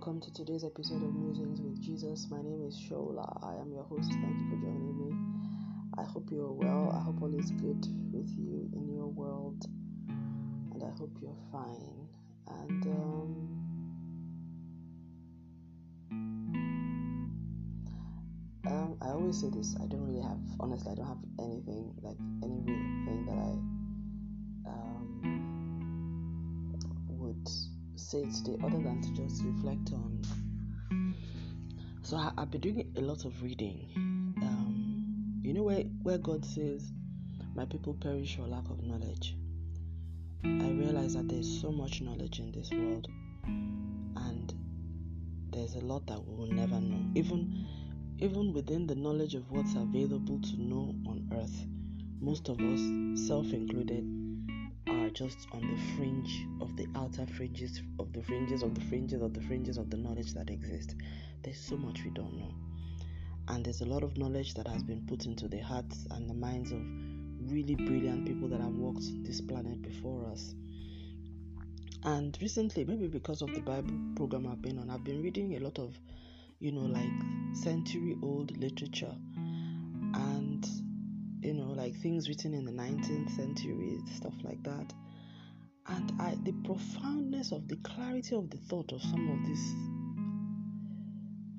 welcome 0.00 0.18
to 0.18 0.32
today's 0.32 0.64
episode 0.64 1.02
of 1.02 1.14
Musings 1.14 1.60
with 1.60 1.78
Jesus. 1.78 2.26
My 2.30 2.40
name 2.40 2.64
is 2.66 2.74
Shola. 2.74 3.38
I 3.44 3.60
am 3.60 3.70
your 3.70 3.82
host. 3.82 4.10
Thank 4.10 4.40
you 4.40 4.48
for 4.48 4.56
joining 4.56 4.96
me. 4.96 5.14
I 5.98 6.04
hope 6.04 6.30
you're 6.30 6.50
well. 6.50 6.90
I 6.96 7.02
hope 7.04 7.20
all 7.20 7.38
is 7.38 7.50
good 7.50 7.86
with 8.10 8.30
you 8.30 8.70
in 8.72 8.88
your 8.94 9.08
world, 9.08 9.62
and 10.72 10.82
I 10.82 10.88
hope 10.96 11.14
you're 11.20 11.36
fine. 11.52 12.08
And 12.48 12.86
um, 12.86 13.36
um, 18.68 18.96
I 19.02 19.08
always 19.10 19.38
say 19.38 19.50
this. 19.50 19.76
I 19.82 19.86
don't 19.86 20.06
really 20.06 20.22
have, 20.22 20.40
honestly, 20.60 20.92
I 20.92 20.94
don't 20.94 21.08
have 21.08 21.22
anything 21.38 21.92
like 22.00 22.16
any 22.42 22.58
real 22.64 23.04
thing 23.04 23.26
that 23.26 23.36
I 23.36 23.52
um, 24.70 25.20
would 27.18 27.50
say 28.10 28.24
today 28.24 28.56
other 28.64 28.78
than 28.78 29.00
to 29.00 29.10
just 29.12 29.44
reflect 29.44 29.92
on. 29.92 30.20
So 32.02 32.16
I, 32.16 32.32
have 32.38 32.50
been 32.50 32.60
doing 32.60 32.92
a 32.96 33.00
lot 33.00 33.24
of 33.24 33.40
reading. 33.40 33.88
Um, 34.42 35.40
you 35.42 35.54
know 35.54 35.62
where 35.62 35.82
where 36.02 36.18
God 36.18 36.44
says, 36.44 36.90
"My 37.54 37.66
people 37.66 37.94
perish 37.94 38.34
for 38.34 38.48
lack 38.48 38.68
of 38.68 38.82
knowledge." 38.82 39.36
I 40.42 40.70
realize 40.70 41.14
that 41.14 41.28
there's 41.28 41.60
so 41.60 41.70
much 41.70 42.00
knowledge 42.00 42.40
in 42.40 42.50
this 42.50 42.72
world, 42.72 43.06
and 43.44 44.52
there's 45.52 45.76
a 45.76 45.80
lot 45.80 46.04
that 46.08 46.20
we 46.26 46.34
will 46.34 46.52
never 46.52 46.80
know. 46.80 47.12
Even 47.14 47.64
even 48.18 48.52
within 48.52 48.88
the 48.88 48.96
knowledge 48.96 49.36
of 49.36 49.48
what's 49.52 49.76
available 49.76 50.40
to 50.40 50.60
know 50.60 50.96
on 51.06 51.30
earth, 51.32 51.64
most 52.20 52.48
of 52.48 52.58
us, 52.58 52.80
self 53.28 53.52
included, 53.52 54.19
just 55.12 55.46
on 55.52 55.60
the 55.60 55.96
fringe 55.96 56.46
of 56.60 56.76
the 56.76 56.86
outer 56.94 57.26
fringes 57.26 57.82
of 57.98 58.12
the 58.12 58.22
fringes 58.22 58.62
of 58.62 58.74
the 58.74 58.80
fringes 58.82 59.22
of 59.22 59.34
the 59.34 59.40
fringes 59.42 59.76
of 59.76 59.90
the 59.90 59.96
knowledge 59.96 60.32
that 60.34 60.50
exists. 60.50 60.94
There's 61.42 61.60
so 61.60 61.76
much 61.76 62.04
we 62.04 62.10
don't 62.10 62.36
know. 62.36 62.54
And 63.48 63.64
there's 63.64 63.80
a 63.80 63.86
lot 63.86 64.04
of 64.04 64.16
knowledge 64.16 64.54
that 64.54 64.68
has 64.68 64.82
been 64.82 65.04
put 65.06 65.26
into 65.26 65.48
the 65.48 65.58
hearts 65.58 66.06
and 66.10 66.28
the 66.28 66.34
minds 66.34 66.70
of 66.70 66.80
really 67.50 67.74
brilliant 67.74 68.26
people 68.26 68.48
that 68.48 68.60
have 68.60 68.74
walked 68.74 69.04
this 69.24 69.40
planet 69.40 69.82
before 69.82 70.26
us. 70.30 70.54
And 72.04 72.36
recently, 72.40 72.84
maybe 72.84 73.08
because 73.08 73.42
of 73.42 73.52
the 73.52 73.60
Bible 73.60 73.98
program 74.16 74.46
I've 74.46 74.62
been 74.62 74.78
on, 74.78 74.88
I've 74.88 75.04
been 75.04 75.22
reading 75.22 75.56
a 75.56 75.60
lot 75.60 75.78
of, 75.78 75.98
you 76.60 76.72
know, 76.72 76.82
like 76.82 77.56
century 77.56 78.16
old 78.22 78.56
literature. 78.56 79.14
And 80.14 80.66
you 81.42 81.54
know, 81.54 81.72
like 81.72 81.96
things 81.96 82.28
written 82.28 82.54
in 82.54 82.64
the 82.64 82.72
19th 82.72 83.34
century, 83.36 83.98
stuff 84.14 84.34
like 84.42 84.62
that. 84.64 84.92
And 85.86 86.12
I, 86.20 86.36
the 86.44 86.52
profoundness 86.64 87.52
of 87.52 87.66
the 87.68 87.76
clarity 87.76 88.36
of 88.36 88.50
the 88.50 88.58
thought 88.58 88.92
of 88.92 89.02
some 89.02 89.28
of 89.28 89.46
these 89.46 89.74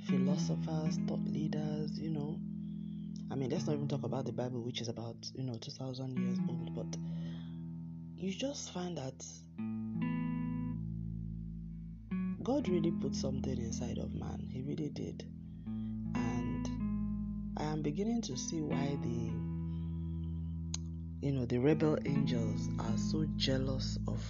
philosophers, 0.08 1.00
thought 1.08 1.26
leaders, 1.26 2.00
you 2.00 2.10
know. 2.10 2.40
I 3.32 3.36
mean, 3.36 3.50
let's 3.50 3.66
not 3.66 3.74
even 3.74 3.88
talk 3.88 4.04
about 4.04 4.26
the 4.26 4.32
Bible, 4.32 4.62
which 4.62 4.82
is 4.82 4.88
about, 4.88 5.16
you 5.34 5.44
know, 5.44 5.56
2,000 5.56 6.18
years 6.18 6.38
old, 6.50 6.76
but 6.76 6.98
you 8.16 8.32
just 8.34 8.72
find 8.74 8.98
that 8.98 9.26
God 12.44 12.68
really 12.68 12.92
put 12.92 13.16
something 13.16 13.58
inside 13.58 13.98
of 13.98 14.14
man. 14.14 14.48
He 14.50 14.62
really 14.62 14.90
did. 14.90 15.24
And 16.16 16.68
I 17.58 17.64
am 17.64 17.82
beginning 17.82 18.22
to 18.24 18.38
see 18.38 18.62
why 18.62 18.98
the 19.02 19.51
you 21.22 21.32
know, 21.32 21.46
the 21.46 21.60
rebel 21.60 21.98
angels 22.06 22.68
are 22.80 22.98
so 22.98 23.26
jealous 23.36 24.00
of 24.08 24.24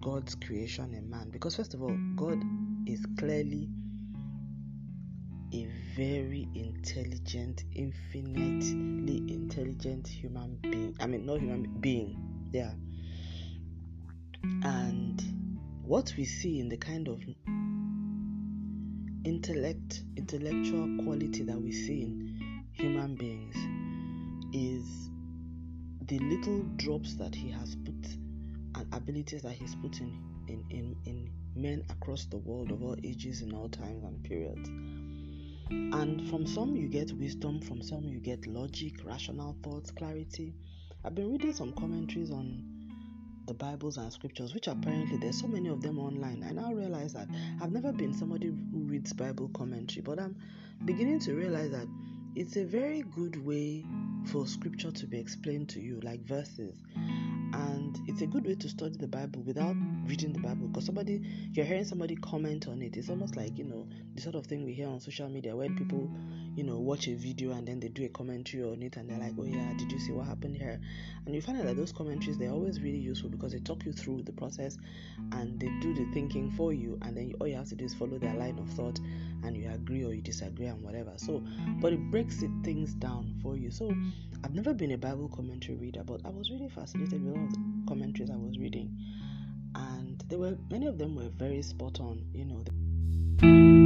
God's 0.00 0.36
creation 0.36 0.94
in 0.94 1.10
man. 1.10 1.30
Because, 1.30 1.56
first 1.56 1.74
of 1.74 1.82
all, 1.82 1.96
God 2.14 2.40
is 2.86 3.04
clearly 3.18 3.68
a 5.52 5.68
very 5.96 6.48
intelligent, 6.54 7.64
infinitely 7.74 9.24
intelligent 9.28 10.06
human 10.06 10.56
being. 10.62 10.96
I 11.00 11.06
mean, 11.06 11.26
not 11.26 11.40
human 11.40 11.80
being, 11.80 12.16
yeah. 12.52 12.72
And 14.62 15.20
what 15.82 16.14
we 16.16 16.24
see 16.24 16.60
in 16.60 16.68
the 16.68 16.76
kind 16.76 17.08
of 17.08 17.20
intellect, 19.24 20.04
intellectual 20.16 21.02
quality 21.02 21.42
that 21.42 21.60
we 21.60 21.72
see 21.72 22.02
in 22.02 22.64
human 22.72 23.16
beings 23.16 23.56
is 24.52 25.10
the 26.08 26.18
little 26.20 26.62
drops 26.76 27.14
that 27.14 27.34
he 27.34 27.50
has 27.50 27.74
put 27.84 28.06
and 28.76 28.86
abilities 28.92 29.42
that 29.42 29.52
he's 29.52 29.74
put 29.76 30.00
in, 30.00 30.22
in, 30.46 30.64
in, 30.70 30.96
in 31.04 31.30
men 31.56 31.84
across 31.90 32.26
the 32.26 32.36
world 32.36 32.70
of 32.70 32.82
all 32.82 32.96
ages 33.02 33.40
and 33.40 33.52
all 33.52 33.68
times 33.68 34.04
and 34.04 34.22
periods. 34.22 34.68
And 35.68 36.28
from 36.28 36.46
some 36.46 36.76
you 36.76 36.88
get 36.88 37.10
wisdom, 37.12 37.60
from 37.60 37.82
some 37.82 38.04
you 38.04 38.20
get 38.20 38.46
logic, 38.46 39.04
rational 39.04 39.56
thoughts, 39.64 39.90
clarity. 39.90 40.54
I've 41.04 41.14
been 41.14 41.32
reading 41.32 41.52
some 41.52 41.72
commentaries 41.72 42.30
on 42.30 42.62
the 43.46 43.54
Bibles 43.54 43.96
and 43.96 44.12
scriptures, 44.12 44.54
which 44.54 44.68
apparently 44.68 45.16
there's 45.18 45.40
so 45.40 45.48
many 45.48 45.68
of 45.68 45.80
them 45.80 45.98
online. 45.98 46.44
I 46.48 46.52
now 46.52 46.72
realize 46.72 47.14
that 47.14 47.28
I've 47.60 47.72
never 47.72 47.92
been 47.92 48.12
somebody 48.12 48.48
who 48.48 48.78
reads 48.84 49.12
Bible 49.12 49.50
commentary, 49.54 50.02
but 50.02 50.20
I'm 50.20 50.36
beginning 50.84 51.20
to 51.20 51.34
realize 51.34 51.70
that 51.70 51.86
it's 52.36 52.56
a 52.58 52.64
very 52.64 53.02
good 53.14 53.44
way 53.46 53.82
for 54.26 54.46
scripture 54.46 54.90
to 54.90 55.06
be 55.06 55.18
explained 55.18 55.70
to 55.70 55.80
you, 55.80 55.98
like 56.02 56.20
verses. 56.20 56.76
And 56.94 57.98
it's 58.06 58.20
a 58.20 58.26
good 58.26 58.44
way 58.44 58.54
to 58.56 58.68
study 58.68 58.94
the 58.98 59.08
Bible 59.08 59.40
without 59.40 59.74
reading 60.04 60.34
the 60.34 60.40
Bible 60.40 60.68
because 60.68 60.84
somebody, 60.84 61.22
you're 61.54 61.64
hearing 61.64 61.86
somebody 61.86 62.14
comment 62.16 62.68
on 62.68 62.82
it. 62.82 62.98
It's 62.98 63.08
almost 63.08 63.36
like, 63.36 63.56
you 63.56 63.64
know, 63.64 63.88
the 64.14 64.20
sort 64.20 64.34
of 64.34 64.44
thing 64.44 64.66
we 64.66 64.74
hear 64.74 64.86
on 64.86 65.00
social 65.00 65.30
media 65.30 65.56
where 65.56 65.70
people, 65.70 66.10
you 66.56 66.64
know, 66.64 66.78
watch 66.78 67.06
a 67.06 67.14
video 67.14 67.52
and 67.52 67.68
then 67.68 67.78
they 67.78 67.88
do 67.88 68.04
a 68.04 68.08
commentary 68.08 68.64
on 68.64 68.82
it 68.82 68.96
and 68.96 69.10
they're 69.10 69.18
like, 69.18 69.34
oh 69.38 69.44
yeah, 69.44 69.72
did 69.76 69.92
you 69.92 69.98
see 69.98 70.12
what 70.12 70.26
happened 70.26 70.56
here? 70.56 70.80
And 71.26 71.34
you 71.34 71.42
find 71.42 71.58
out 71.58 71.66
that 71.66 71.76
those 71.76 71.92
commentaries, 71.92 72.38
they're 72.38 72.50
always 72.50 72.80
really 72.80 72.98
useful 72.98 73.28
because 73.28 73.52
they 73.52 73.58
talk 73.58 73.84
you 73.84 73.92
through 73.92 74.22
the 74.22 74.32
process 74.32 74.78
and 75.32 75.60
they 75.60 75.68
do 75.80 75.94
the 75.94 76.10
thinking 76.14 76.50
for 76.52 76.72
you. 76.72 76.98
And 77.02 77.14
then 77.14 77.34
all 77.40 77.46
you 77.46 77.56
have 77.56 77.68
to 77.68 77.74
do 77.74 77.84
is 77.84 77.94
follow 77.94 78.18
their 78.18 78.34
line 78.34 78.58
of 78.58 78.68
thought 78.70 78.98
and 79.44 79.54
you 79.54 79.70
agree 79.70 80.02
or 80.04 80.14
you 80.14 80.22
disagree 80.22 80.66
and 80.66 80.82
whatever. 80.82 81.12
So, 81.16 81.44
but 81.80 81.92
it 81.92 82.00
breaks 82.10 82.40
it, 82.42 82.50
things 82.64 82.94
down 82.94 83.38
for 83.42 83.56
you. 83.56 83.70
So, 83.70 83.92
I've 84.42 84.54
never 84.54 84.72
been 84.72 84.92
a 84.92 84.98
Bible 84.98 85.28
commentary 85.28 85.76
reader, 85.76 86.04
but 86.04 86.20
I 86.24 86.30
was 86.30 86.50
really 86.50 86.68
fascinated 86.68 87.22
with 87.24 87.36
all 87.36 87.48
the 87.48 87.58
commentaries 87.88 88.30
I 88.30 88.36
was 88.36 88.58
reading, 88.58 88.96
and 89.74 90.22
there 90.28 90.38
were 90.38 90.56
many 90.70 90.86
of 90.86 90.98
them 90.98 91.16
were 91.16 91.30
very 91.30 91.62
spot 91.62 92.00
on. 92.00 92.24
You 92.32 92.44
know. 92.44 92.64
So 93.40 93.85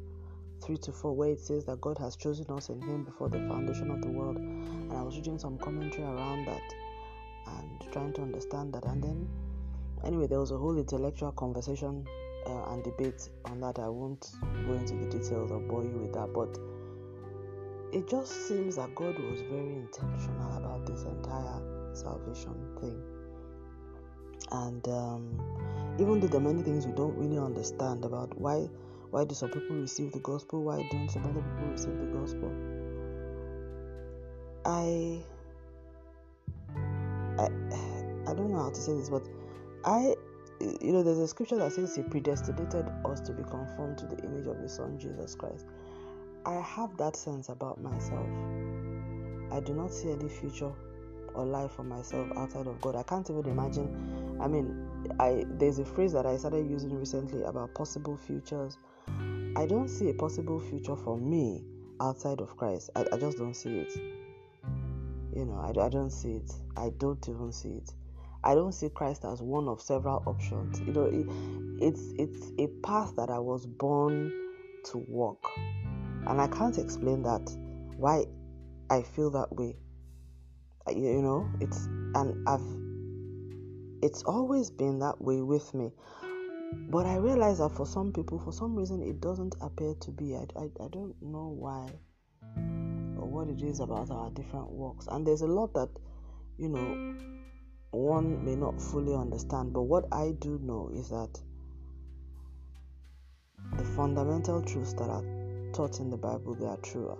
3 0.64 0.76
to 0.76 0.92
4, 0.92 1.12
where 1.14 1.30
it 1.30 1.40
says 1.40 1.64
that 1.66 1.80
God 1.80 1.98
has 1.98 2.16
chosen 2.16 2.46
us 2.50 2.68
in 2.68 2.80
Him 2.80 3.04
before 3.04 3.28
the 3.28 3.38
foundation 3.48 3.90
of 3.90 4.00
the 4.00 4.08
world. 4.08 4.36
And 4.36 4.92
I 4.92 5.02
was 5.02 5.16
reading 5.16 5.38
some 5.38 5.58
commentary 5.58 6.04
around 6.04 6.46
that 6.46 6.62
and 7.46 7.92
trying 7.92 8.12
to 8.14 8.22
understand 8.22 8.72
that. 8.74 8.84
And 8.84 9.02
then, 9.02 9.28
anyway, 10.04 10.28
there 10.28 10.38
was 10.38 10.52
a 10.52 10.56
whole 10.56 10.78
intellectual 10.78 11.32
conversation 11.32 12.06
uh, 12.46 12.72
and 12.72 12.84
debate 12.84 13.28
on 13.46 13.60
that. 13.60 13.78
I 13.78 13.88
won't 13.88 14.30
go 14.66 14.74
into 14.74 14.94
the 14.94 15.06
details 15.06 15.50
or 15.50 15.58
bore 15.58 15.82
you 15.82 15.98
with 15.98 16.12
that, 16.12 16.32
but 16.32 16.56
it 17.92 18.08
just 18.08 18.46
seems 18.46 18.76
that 18.76 18.94
God 18.94 19.18
was 19.18 19.40
very 19.42 19.74
intentional 19.74 20.56
about 20.56 20.86
this 20.86 21.02
entire 21.02 21.71
salvation 21.94 22.54
thing. 22.80 23.02
And 24.50 24.86
um, 24.88 25.96
even 25.98 26.20
though 26.20 26.26
there 26.26 26.40
are 26.40 26.44
many 26.44 26.62
things 26.62 26.86
we 26.86 26.92
don't 26.92 27.16
really 27.16 27.38
understand 27.38 28.04
about 28.04 28.36
why 28.38 28.68
why 29.10 29.24
do 29.24 29.34
some 29.34 29.50
people 29.50 29.76
receive 29.76 30.12
the 30.12 30.20
gospel, 30.20 30.64
why 30.64 30.86
don't 30.90 31.08
some 31.10 31.24
other 31.24 31.42
people 31.42 31.66
receive 31.70 31.98
the 31.98 32.06
gospel, 32.06 32.50
I 34.64 35.22
I 37.38 37.44
I 38.30 38.34
don't 38.34 38.50
know 38.50 38.62
how 38.62 38.70
to 38.70 38.80
say 38.80 38.94
this, 38.94 39.10
but 39.10 39.28
I 39.84 40.14
you 40.60 40.92
know 40.92 41.02
there's 41.02 41.18
a 41.18 41.28
scripture 41.28 41.56
that 41.56 41.72
says 41.72 41.94
he 41.96 42.02
predestinated 42.02 42.86
us 43.04 43.20
to 43.22 43.32
be 43.32 43.42
conformed 43.42 43.98
to 43.98 44.06
the 44.06 44.22
image 44.24 44.46
of 44.46 44.58
his 44.58 44.72
son 44.72 44.98
Jesus 44.98 45.34
Christ. 45.34 45.66
I 46.44 46.60
have 46.60 46.96
that 46.96 47.16
sense 47.16 47.48
about 47.48 47.80
myself. 47.80 48.28
I 49.50 49.60
do 49.60 49.74
not 49.74 49.92
see 49.92 50.10
any 50.10 50.28
future 50.28 50.72
or 51.34 51.44
life 51.44 51.72
for 51.72 51.82
myself 51.82 52.28
outside 52.36 52.66
of 52.66 52.80
God. 52.80 52.96
I 52.96 53.02
can't 53.02 53.28
even 53.28 53.46
imagine. 53.46 53.88
Mm. 53.88 54.44
I 54.44 54.48
mean, 54.48 54.88
I 55.18 55.44
there's 55.58 55.78
a 55.78 55.84
phrase 55.84 56.12
that 56.12 56.26
I 56.26 56.36
started 56.36 56.68
using 56.68 56.98
recently 56.98 57.42
about 57.42 57.74
possible 57.74 58.16
futures. 58.16 58.78
I 59.56 59.66
don't 59.66 59.88
see 59.88 60.08
a 60.10 60.14
possible 60.14 60.58
future 60.58 60.96
for 60.96 61.18
me 61.18 61.64
outside 62.00 62.40
of 62.40 62.56
Christ. 62.56 62.90
I, 62.96 63.04
I 63.12 63.18
just 63.18 63.38
don't 63.38 63.54
see 63.54 63.78
it. 63.78 63.94
You 65.34 65.46
know, 65.46 65.56
I, 65.56 65.68
I 65.84 65.88
don't 65.88 66.10
see 66.10 66.32
it. 66.32 66.52
I 66.76 66.90
don't 66.98 67.26
even 67.28 67.52
see 67.52 67.70
it. 67.70 67.92
I 68.44 68.54
don't 68.54 68.72
see 68.72 68.88
Christ 68.88 69.24
as 69.24 69.40
one 69.40 69.68
of 69.68 69.80
several 69.80 70.22
options. 70.26 70.80
You 70.80 70.92
know, 70.92 71.04
it, 71.04 71.26
it's 71.82 72.12
it's 72.18 72.52
a 72.58 72.66
path 72.84 73.14
that 73.16 73.30
I 73.30 73.38
was 73.38 73.66
born 73.66 74.32
to 74.86 74.98
walk, 74.98 75.50
and 76.26 76.40
I 76.40 76.48
can't 76.48 76.76
explain 76.78 77.22
that 77.22 77.56
why 77.96 78.24
I 78.90 79.02
feel 79.02 79.30
that 79.30 79.52
way. 79.54 79.76
You 80.88 81.22
know, 81.22 81.50
it's 81.60 81.86
and 82.14 82.48
I've 82.48 82.62
it's 84.02 84.22
always 84.24 84.70
been 84.70 84.98
that 84.98 85.22
way 85.22 85.40
with 85.40 85.72
me. 85.74 85.92
But 86.90 87.06
I 87.06 87.16
realize 87.16 87.58
that 87.58 87.70
for 87.70 87.86
some 87.86 88.12
people, 88.12 88.38
for 88.38 88.52
some 88.52 88.74
reason, 88.74 89.02
it 89.02 89.20
doesn't 89.20 89.54
appear 89.60 89.94
to 90.00 90.10
be. 90.10 90.34
I, 90.34 90.46
I, 90.56 90.64
I 90.80 90.88
don't 90.90 91.14
know 91.20 91.54
why 91.56 91.88
or 93.18 93.28
what 93.28 93.48
it 93.48 93.62
is 93.62 93.80
about 93.80 94.10
our 94.10 94.30
different 94.30 94.70
walks. 94.70 95.06
And 95.06 95.26
there's 95.26 95.42
a 95.42 95.46
lot 95.46 95.72
that, 95.74 95.90
you 96.58 96.68
know, 96.68 97.14
one 97.90 98.44
may 98.44 98.56
not 98.56 98.80
fully 98.80 99.14
understand. 99.14 99.72
But 99.72 99.82
what 99.82 100.06
I 100.12 100.32
do 100.40 100.58
know 100.62 100.90
is 100.94 101.10
that 101.10 101.38
the 103.76 103.84
fundamental 103.84 104.62
truths 104.62 104.94
that 104.94 105.08
are 105.08 105.24
taught 105.72 106.00
in 106.00 106.10
the 106.10 106.16
Bible, 106.16 106.54
they 106.54 106.66
are 106.66 106.78
true. 106.78 107.16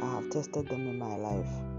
I 0.00 0.06
have 0.06 0.30
tested 0.30 0.68
them 0.68 0.86
in 0.86 0.98
my 0.98 1.16
life. 1.16 1.69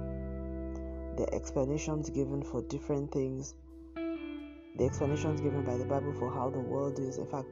The 1.17 1.27
explanations 1.33 2.09
given 2.09 2.43
for 2.43 2.61
different 2.63 3.11
things, 3.11 3.55
the 3.95 4.85
explanations 4.85 5.41
given 5.41 5.63
by 5.63 5.77
the 5.77 5.85
Bible 5.85 6.13
for 6.13 6.31
how 6.31 6.49
the 6.49 6.59
world 6.59 6.99
is. 6.99 7.17
In 7.17 7.27
fact, 7.27 7.47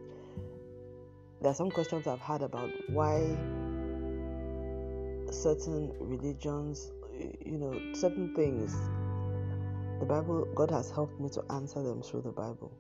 there 1.42 1.52
are 1.52 1.56
some 1.56 1.70
questions 1.70 2.08
I've 2.08 2.20
had 2.20 2.42
about 2.42 2.70
why 2.90 3.20
certain 5.32 5.94
religions, 6.00 6.92
you 7.46 7.58
know, 7.58 7.94
certain 7.94 8.34
things. 8.36 8.74
The 10.00 10.06
Bible, 10.06 10.46
God 10.56 10.72
has 10.72 10.90
helped 10.92 11.20
me 11.20 11.30
to 11.30 11.44
answer 11.52 11.84
them 11.84 12.02
through 12.02 12.22
the 12.22 12.32
Bible. 12.32 12.72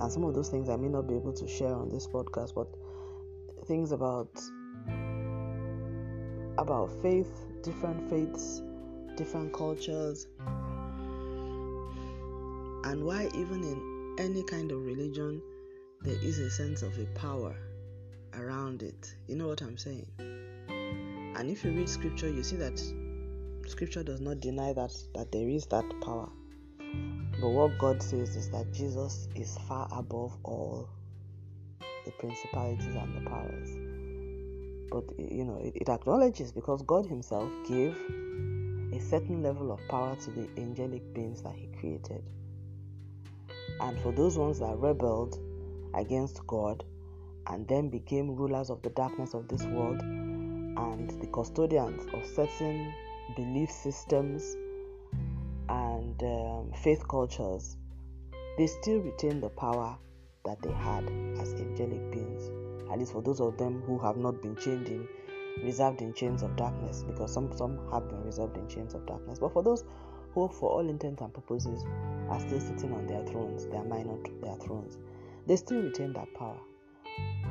And 0.00 0.12
some 0.12 0.24
of 0.24 0.34
those 0.34 0.48
things 0.48 0.68
I 0.68 0.76
may 0.76 0.88
not 0.88 1.08
be 1.08 1.14
able 1.14 1.32
to 1.32 1.48
share 1.48 1.74
on 1.74 1.88
this 1.88 2.06
podcast, 2.06 2.54
but 2.54 2.68
things 3.66 3.92
about 3.92 4.30
about 6.56 6.90
faith, 7.02 7.47
different 7.62 8.08
faiths, 8.10 8.62
different 9.16 9.52
cultures, 9.52 10.26
and 12.84 13.04
why 13.04 13.28
even 13.34 13.62
in 13.62 14.16
any 14.18 14.42
kind 14.44 14.72
of 14.72 14.84
religion 14.84 15.42
there 16.02 16.18
is 16.22 16.38
a 16.38 16.50
sense 16.50 16.82
of 16.82 16.96
a 16.98 17.06
power 17.18 17.56
around 18.34 18.82
it. 18.82 19.14
You 19.26 19.36
know 19.36 19.48
what 19.48 19.62
I'm 19.62 19.76
saying? 19.76 20.06
And 20.18 21.50
if 21.50 21.64
you 21.64 21.72
read 21.72 21.88
scripture, 21.88 22.30
you 22.30 22.42
see 22.42 22.56
that 22.56 22.80
scripture 23.66 24.02
does 24.02 24.20
not 24.20 24.40
deny 24.40 24.72
that 24.72 24.94
that 25.14 25.32
there 25.32 25.48
is 25.48 25.66
that 25.66 25.84
power. 26.00 26.28
But 27.40 27.50
what 27.50 27.78
God 27.78 28.02
says 28.02 28.34
is 28.36 28.50
that 28.50 28.72
Jesus 28.72 29.28
is 29.34 29.56
far 29.68 29.88
above 29.92 30.36
all 30.42 30.88
the 32.04 32.10
principalities 32.12 32.94
and 32.94 33.14
the 33.16 33.30
powers. 33.30 33.87
But 34.90 35.04
you 35.18 35.44
know, 35.44 35.58
it, 35.62 35.74
it 35.76 35.88
acknowledges 35.88 36.52
because 36.52 36.82
God 36.82 37.06
Himself 37.06 37.50
gave 37.66 37.96
a 38.92 38.98
certain 39.00 39.42
level 39.42 39.70
of 39.72 39.86
power 39.88 40.16
to 40.16 40.30
the 40.30 40.48
angelic 40.56 41.12
beings 41.14 41.42
that 41.42 41.54
He 41.54 41.68
created. 41.78 42.22
And 43.80 43.98
for 44.00 44.12
those 44.12 44.38
ones 44.38 44.58
that 44.60 44.76
rebelled 44.76 45.38
against 45.94 46.46
God 46.46 46.84
and 47.46 47.66
then 47.68 47.88
became 47.88 48.34
rulers 48.34 48.70
of 48.70 48.82
the 48.82 48.90
darkness 48.90 49.34
of 49.34 49.48
this 49.48 49.64
world 49.64 50.00
and 50.00 51.10
the 51.20 51.26
custodians 51.28 52.06
of 52.12 52.24
certain 52.26 52.92
belief 53.36 53.70
systems 53.70 54.56
and 55.68 56.22
um, 56.22 56.72
faith 56.82 57.06
cultures, 57.08 57.76
they 58.56 58.66
still 58.66 58.98
retain 58.98 59.40
the 59.40 59.50
power 59.50 59.96
that 60.44 60.60
they 60.62 60.72
had 60.72 61.04
as 61.40 61.52
angelic 61.54 62.10
beings. 62.10 62.57
At 62.90 62.98
least 62.98 63.12
for 63.12 63.22
those 63.22 63.40
of 63.40 63.56
them 63.58 63.82
who 63.86 63.98
have 63.98 64.16
not 64.16 64.40
been 64.42 64.56
chained 64.56 64.88
in, 64.88 65.06
reserved 65.62 66.02
in 66.02 66.12
chains 66.14 66.42
of 66.42 66.56
darkness, 66.56 67.04
because 67.06 67.32
some 67.32 67.56
some 67.56 67.78
have 67.90 68.08
been 68.08 68.22
reserved 68.24 68.56
in 68.56 68.68
chains 68.68 68.94
of 68.94 69.06
darkness. 69.06 69.38
But 69.38 69.52
for 69.52 69.62
those 69.62 69.84
who, 70.34 70.48
for 70.48 70.70
all 70.70 70.88
intents 70.88 71.22
and 71.22 71.32
purposes, 71.32 71.84
are 72.28 72.40
still 72.40 72.60
sitting 72.60 72.92
on 72.92 73.06
their 73.06 73.24
thrones, 73.24 73.66
their 73.66 73.84
minor 73.84 74.16
their 74.42 74.56
thrones, 74.56 74.98
they 75.46 75.56
still 75.56 75.82
retain 75.82 76.12
that 76.14 76.32
power. 76.34 76.58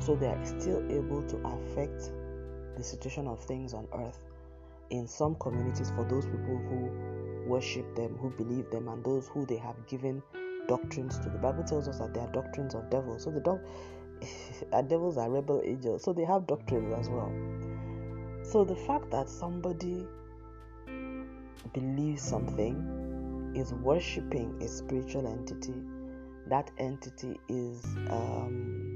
So 0.00 0.14
they 0.14 0.26
are 0.26 0.44
still 0.44 0.84
able 0.90 1.22
to 1.22 1.36
affect 1.38 2.12
the 2.76 2.82
situation 2.84 3.26
of 3.26 3.44
things 3.44 3.74
on 3.74 3.88
earth 3.94 4.20
in 4.90 5.06
some 5.06 5.34
communities 5.36 5.90
for 5.90 6.04
those 6.04 6.24
people 6.24 6.56
who 6.68 7.48
worship 7.48 7.94
them, 7.96 8.16
who 8.16 8.30
believe 8.30 8.70
them, 8.70 8.88
and 8.88 9.04
those 9.04 9.28
who 9.28 9.44
they 9.46 9.56
have 9.56 9.86
given 9.86 10.22
doctrines 10.68 11.18
to. 11.18 11.28
The 11.28 11.38
Bible 11.38 11.64
tells 11.64 11.88
us 11.88 11.98
that 11.98 12.14
they 12.14 12.20
are 12.20 12.30
doctrines 12.32 12.74
of 12.74 12.88
devils. 12.90 13.24
So 13.24 13.30
the 13.30 13.40
dog 13.40 13.60
our 14.72 14.82
devils 14.82 15.16
are 15.16 15.30
rebel 15.30 15.62
angels, 15.64 16.02
so 16.02 16.12
they 16.12 16.24
have 16.24 16.46
doctrines 16.46 16.92
as 16.98 17.08
well. 17.08 17.32
So 18.42 18.64
the 18.64 18.76
fact 18.76 19.10
that 19.10 19.28
somebody 19.28 20.06
believes 21.74 22.22
something 22.22 23.52
is 23.54 23.72
worshiping 23.74 24.60
a 24.62 24.68
spiritual 24.68 25.26
entity, 25.26 25.74
that 26.46 26.70
entity 26.78 27.38
is 27.48 27.84
um, 28.08 28.88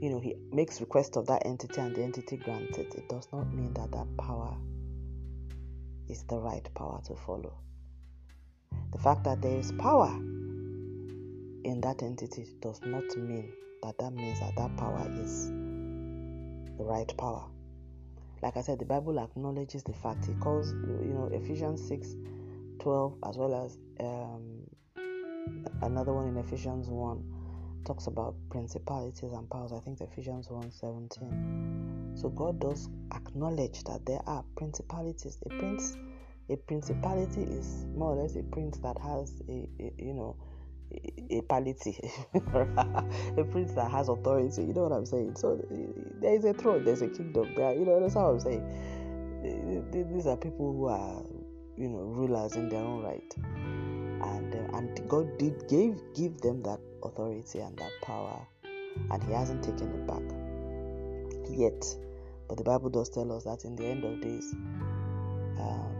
you 0.00 0.10
know, 0.10 0.20
he 0.20 0.34
makes 0.52 0.80
request 0.80 1.16
of 1.16 1.26
that 1.26 1.46
entity 1.46 1.80
and 1.80 1.96
the 1.96 2.02
entity 2.02 2.36
grants 2.36 2.76
it, 2.78 2.94
it 2.94 3.08
does 3.08 3.26
not 3.32 3.52
mean 3.52 3.72
that 3.74 3.90
that 3.92 4.06
power 4.18 4.56
is 6.08 6.22
the 6.24 6.36
right 6.36 6.68
power 6.74 7.00
to 7.06 7.14
follow. 7.14 7.54
The 8.92 8.98
fact 8.98 9.24
that 9.24 9.42
there 9.42 9.56
is 9.58 9.72
power 9.72 10.14
in 11.64 11.80
that 11.82 12.02
entity 12.02 12.46
does 12.60 12.80
not 12.84 13.04
mean 13.16 13.52
that 13.86 13.98
that 13.98 14.12
means 14.12 14.40
that 14.40 14.56
that 14.56 14.76
power 14.76 15.08
is 15.22 15.46
the 15.46 16.84
right 16.84 17.16
power. 17.16 17.44
Like 18.42 18.56
I 18.56 18.62
said, 18.62 18.80
the 18.80 18.84
Bible 18.84 19.18
acknowledges 19.20 19.84
the 19.84 19.92
fact. 19.92 20.26
He 20.26 20.34
calls, 20.34 20.72
you 20.72 21.14
know, 21.14 21.30
Ephesians 21.32 21.86
6 21.86 22.16
12 22.80 23.14
as 23.24 23.36
well 23.36 23.64
as 23.64 23.78
um, 24.00 24.62
another 25.82 26.12
one 26.12 26.28
in 26.28 26.36
Ephesians 26.36 26.88
1 26.88 27.32
talks 27.84 28.08
about 28.08 28.34
principalities 28.50 29.32
and 29.32 29.48
powers. 29.48 29.72
I 29.72 29.78
think 29.78 30.00
Ephesians 30.00 30.50
1 30.50 30.72
17. 30.72 32.12
So 32.16 32.28
God 32.28 32.58
does 32.58 32.88
acknowledge 33.14 33.84
that 33.84 34.04
there 34.04 34.20
are 34.26 34.44
principalities. 34.56 35.38
A 35.46 35.48
prince 35.48 35.96
a 36.48 36.56
principality 36.56 37.42
is 37.42 37.86
more 37.96 38.12
or 38.14 38.22
less 38.22 38.36
a 38.36 38.42
prince 38.42 38.78
that 38.78 38.98
has 38.98 39.42
a, 39.48 39.68
a 39.80 39.92
you 39.98 40.14
know 40.14 40.36
a 41.30 41.40
pality 41.42 41.98
a 42.34 43.44
prince 43.50 43.72
that 43.72 43.90
has 43.90 44.08
authority 44.08 44.62
you 44.62 44.72
know 44.72 44.82
what 44.82 44.92
i'm 44.92 45.06
saying? 45.06 45.34
So 45.36 45.56
there 46.20 46.34
is 46.34 46.44
a 46.44 46.52
throne 46.54 46.84
there's 46.84 47.02
a 47.02 47.08
kingdom 47.08 47.52
there 47.56 47.74
you 47.74 47.84
know 47.84 48.00
that's 48.00 48.14
how 48.14 48.30
i'm 48.30 48.40
saying. 48.40 48.64
These 49.92 50.26
are 50.26 50.36
people 50.36 50.72
who 50.72 50.86
are 50.86 51.22
you 51.76 51.88
know 51.88 51.98
rulers 51.98 52.56
in 52.56 52.68
their 52.68 52.80
own 52.80 53.02
right. 53.02 53.34
And 53.36 54.54
uh, 54.54 54.76
and 54.78 55.08
god 55.08 55.38
did 55.38 55.68
gave 55.68 56.00
give 56.14 56.40
them 56.40 56.62
that 56.62 56.80
authority 57.04 57.60
and 57.60 57.76
that 57.78 57.92
power 58.02 58.46
and 59.10 59.22
he 59.22 59.32
hasn't 59.32 59.62
taken 59.62 59.90
it 59.92 60.06
back 60.06 60.22
yet. 61.50 61.84
But 62.48 62.58
the 62.58 62.64
bible 62.64 62.90
does 62.90 63.08
tell 63.08 63.30
us 63.32 63.44
that 63.44 63.64
in 63.64 63.76
the 63.76 63.84
end 63.84 64.04
of 64.04 64.20
days 64.20 64.54
um, 65.60 65.95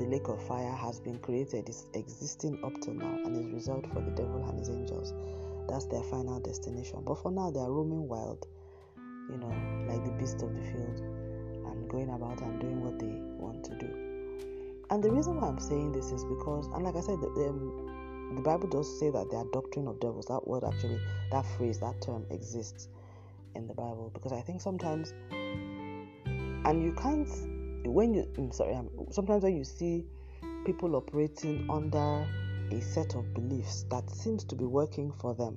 the 0.00 0.06
lake 0.06 0.28
of 0.28 0.42
fire 0.48 0.72
has 0.72 0.98
been 0.98 1.18
created, 1.18 1.68
is 1.68 1.84
existing 1.92 2.58
up 2.64 2.72
to 2.80 2.94
now, 2.94 3.20
and 3.22 3.36
is 3.36 3.52
reserved 3.52 3.86
for 3.92 4.00
the 4.00 4.10
devil 4.12 4.42
and 4.48 4.58
his 4.58 4.70
angels. 4.70 5.12
That's 5.68 5.84
their 5.86 6.02
final 6.04 6.40
destination. 6.40 7.02
But 7.04 7.16
for 7.16 7.30
now, 7.30 7.50
they 7.50 7.60
are 7.60 7.70
roaming 7.70 8.08
wild, 8.08 8.48
you 9.28 9.36
know, 9.36 9.52
like 9.86 10.02
the 10.02 10.12
beasts 10.12 10.42
of 10.42 10.54
the 10.54 10.62
field, 10.62 11.00
and 11.00 11.88
going 11.90 12.08
about 12.08 12.40
and 12.40 12.58
doing 12.58 12.82
what 12.82 12.98
they 12.98 13.12
want 13.36 13.62
to 13.64 13.76
do. 13.76 13.88
And 14.88 15.04
the 15.04 15.10
reason 15.10 15.38
why 15.38 15.48
I'm 15.48 15.60
saying 15.60 15.92
this 15.92 16.12
is 16.12 16.24
because, 16.24 16.66
and 16.68 16.82
like 16.82 16.96
I 16.96 17.00
said, 17.00 17.20
the, 17.20 17.28
um, 17.48 18.32
the 18.36 18.40
Bible 18.40 18.68
does 18.68 18.98
say 18.98 19.10
that 19.10 19.30
there 19.30 19.40
are 19.40 19.46
doctrine 19.52 19.86
of 19.86 20.00
devils. 20.00 20.24
That 20.26 20.48
word 20.48 20.64
actually, 20.64 20.98
that 21.30 21.44
phrase, 21.58 21.78
that 21.80 22.00
term 22.00 22.24
exists 22.30 22.88
in 23.54 23.68
the 23.68 23.74
Bible 23.74 24.10
because 24.14 24.32
I 24.32 24.40
think 24.40 24.62
sometimes, 24.62 25.12
and 26.64 26.82
you 26.82 26.92
can't 26.94 27.28
when 27.84 28.14
you 28.14 28.28
I'm 28.36 28.52
sorry 28.52 28.74
um, 28.74 28.90
sometimes 29.10 29.42
when 29.42 29.56
you 29.56 29.64
see 29.64 30.04
people 30.64 30.96
operating 30.96 31.66
under 31.70 32.26
a 32.70 32.80
set 32.80 33.14
of 33.14 33.32
beliefs 33.34 33.84
that 33.90 34.08
seems 34.10 34.44
to 34.44 34.54
be 34.54 34.64
working 34.64 35.12
for 35.12 35.34
them 35.34 35.56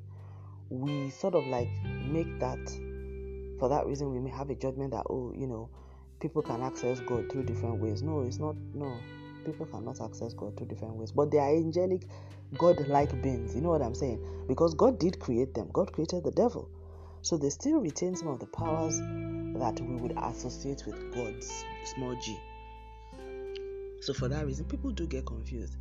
we 0.70 1.10
sort 1.10 1.36
of 1.36 1.46
like 1.48 1.70
make 2.12 2.40
that 2.40 2.60
for 3.60 3.70
that 3.70 3.86
reason 3.86 4.12
we 4.12 4.20
may 4.20 4.30
have 4.30 4.50
a 4.50 4.56
judgment 4.56 4.92
that 4.92 5.06
oh 5.10 5.34
you 5.36 5.48
know 5.48 5.70
people 6.20 6.42
can 6.42 6.62
access 6.62 7.00
god 7.02 7.30
through 7.30 7.44
different 7.44 7.76
ways. 7.80 8.02
No 8.02 8.22
it's 8.22 8.40
not 8.40 8.56
no 8.74 8.98
people 9.46 9.66
cannot 9.66 10.00
access 10.02 10.34
god 10.34 10.56
through 10.58 10.68
different 10.68 10.96
ways. 10.96 11.12
But 11.12 11.32
they 11.32 11.38
are 11.38 11.50
angelic 11.50 12.08
god-like 12.58 13.22
beings 13.22 13.56
you 13.56 13.62
know 13.62 13.70
what 13.70 13.82
i'm 13.82 13.96
saying? 13.96 14.24
Because 14.48 14.74
god 14.74 15.00
did 15.00 15.20
create 15.20 15.54
them. 15.54 15.70
God 15.74 15.92
created 15.92 16.24
the 16.24 16.32
devil. 16.32 16.70
So 17.22 17.38
they 17.38 17.50
still 17.50 17.80
retain 17.80 18.16
some 18.16 18.30
of 18.30 18.40
the 18.40 18.48
powers 18.48 19.00
that 19.64 19.80
we 19.80 19.96
would 19.96 20.14
associate 20.18 20.84
with 20.86 21.16
God's 21.16 21.64
small 21.96 22.14
g. 22.20 22.38
So 24.02 24.14
for 24.14 24.28
that 24.28 24.46
reason, 24.46 24.66
people 24.66 24.92
do 24.92 25.08
get 25.08 25.26
confused. 25.26 25.78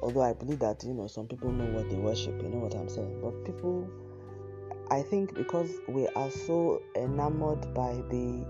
Although 0.00 0.22
I 0.22 0.32
believe 0.32 0.60
that 0.60 0.82
you 0.82 0.94
know 0.94 1.06
some 1.08 1.26
people 1.26 1.52
know 1.52 1.66
what 1.76 1.90
they 1.90 1.96
worship, 1.96 2.40
you 2.42 2.48
know 2.48 2.56
what 2.56 2.74
I'm 2.74 2.88
saying. 2.88 3.20
But 3.20 3.44
people, 3.44 3.86
I 4.90 5.02
think 5.02 5.34
because 5.34 5.70
we 5.88 6.08
are 6.08 6.30
so 6.30 6.82
enamored 6.96 7.74
by 7.74 7.92
the 8.08 8.46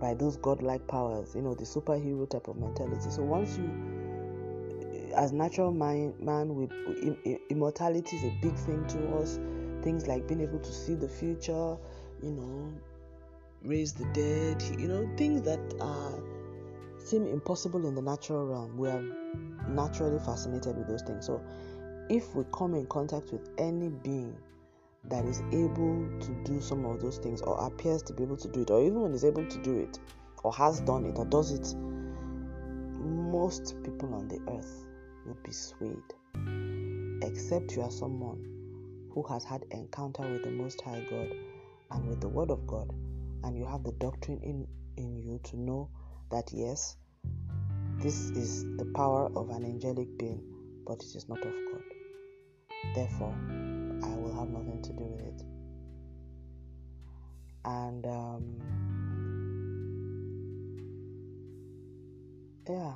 by 0.00 0.14
those 0.14 0.36
godlike 0.36 0.86
powers, 0.86 1.34
you 1.34 1.42
know, 1.42 1.54
the 1.54 1.64
superhero 1.64 2.30
type 2.30 2.46
of 2.46 2.56
mentality. 2.56 3.10
So 3.10 3.22
once 3.24 3.58
you 3.58 3.68
as 5.16 5.32
natural 5.32 5.72
man, 5.72 6.14
man 6.20 6.68
immortality 7.50 8.16
is 8.16 8.22
a 8.22 8.32
big 8.40 8.54
thing 8.54 8.86
to 8.86 9.16
us. 9.16 9.40
Things 9.88 10.06
like 10.06 10.28
being 10.28 10.42
able 10.42 10.58
to 10.58 10.70
see 10.70 10.94
the 10.94 11.08
future, 11.08 11.78
you 12.22 12.30
know, 12.30 12.74
raise 13.62 13.94
the 13.94 14.04
dead, 14.12 14.62
you 14.78 14.86
know, 14.86 15.08
things 15.16 15.40
that 15.40 15.60
are 15.80 16.22
seem 17.02 17.26
impossible 17.26 17.86
in 17.86 17.94
the 17.94 18.02
natural 18.02 18.44
realm. 18.44 18.76
We 18.76 18.90
are 18.90 19.02
naturally 19.66 20.18
fascinated 20.18 20.76
with 20.76 20.88
those 20.88 21.00
things. 21.00 21.24
So, 21.24 21.42
if 22.10 22.34
we 22.34 22.44
come 22.52 22.74
in 22.74 22.84
contact 22.88 23.32
with 23.32 23.48
any 23.56 23.88
being 23.88 24.36
that 25.04 25.24
is 25.24 25.40
able 25.52 26.06
to 26.20 26.42
do 26.44 26.60
some 26.60 26.84
of 26.84 27.00
those 27.00 27.16
things, 27.16 27.40
or 27.40 27.58
appears 27.66 28.02
to 28.02 28.12
be 28.12 28.24
able 28.24 28.36
to 28.36 28.48
do 28.48 28.60
it, 28.60 28.70
or 28.70 28.82
even 28.82 29.00
when 29.00 29.14
is 29.14 29.24
able 29.24 29.46
to 29.46 29.62
do 29.62 29.78
it, 29.78 29.98
or 30.44 30.52
has 30.52 30.80
done 30.82 31.06
it, 31.06 31.16
or 31.16 31.24
does 31.24 31.50
it, 31.50 31.74
most 33.00 33.74
people 33.82 34.12
on 34.12 34.28
the 34.28 34.38
earth 34.52 34.84
would 35.24 35.42
be 35.42 35.50
swayed, 35.50 35.96
except 37.22 37.74
you 37.74 37.80
are 37.80 37.90
someone 37.90 38.57
who 39.18 39.32
has 39.32 39.44
had 39.44 39.64
encounter 39.72 40.22
with 40.22 40.44
the 40.44 40.50
Most 40.50 40.80
High 40.80 41.04
God 41.10 41.34
and 41.90 42.08
with 42.08 42.20
the 42.20 42.28
Word 42.28 42.52
of 42.52 42.64
God, 42.68 42.88
and 43.42 43.58
you 43.58 43.66
have 43.66 43.82
the 43.82 43.90
doctrine 43.92 44.38
in, 44.44 44.64
in 44.96 45.20
you 45.20 45.40
to 45.50 45.58
know 45.58 45.90
that 46.30 46.52
yes, 46.52 46.96
this 47.96 48.30
is 48.30 48.62
the 48.76 48.84
power 48.94 49.28
of 49.34 49.50
an 49.50 49.64
angelic 49.64 50.16
being, 50.18 50.40
but 50.86 51.02
it 51.02 51.16
is 51.16 51.28
not 51.28 51.38
of 51.38 51.52
God. 51.52 51.82
Therefore, 52.94 53.34
I 54.04 54.14
will 54.14 54.34
have 54.38 54.50
nothing 54.50 54.82
to 54.82 54.92
do 54.92 55.02
with 55.02 55.20
it. 55.20 55.42
And 57.64 58.06
um, 58.06 58.60
yeah. 62.68 62.92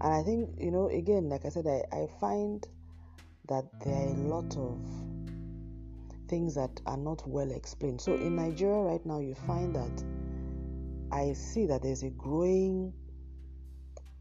And 0.00 0.12
I 0.12 0.22
think, 0.24 0.56
you 0.58 0.72
know, 0.72 0.88
again, 0.88 1.28
like 1.28 1.46
I 1.46 1.50
said, 1.50 1.68
I, 1.68 1.84
I 1.96 2.08
find 2.20 2.66
that 3.48 3.64
there 3.84 3.94
are 3.94 4.08
a 4.08 4.14
lot 4.28 4.56
of 4.56 4.78
things 6.28 6.54
that 6.54 6.80
are 6.86 6.96
not 6.96 7.26
well 7.28 7.50
explained. 7.50 8.00
So 8.00 8.14
in 8.14 8.36
Nigeria 8.36 8.78
right 8.78 9.04
now, 9.04 9.20
you 9.20 9.34
find 9.34 9.74
that 9.74 10.04
I 11.10 11.34
see 11.34 11.66
that 11.66 11.82
there's 11.82 12.02
a 12.02 12.10
growing, 12.10 12.92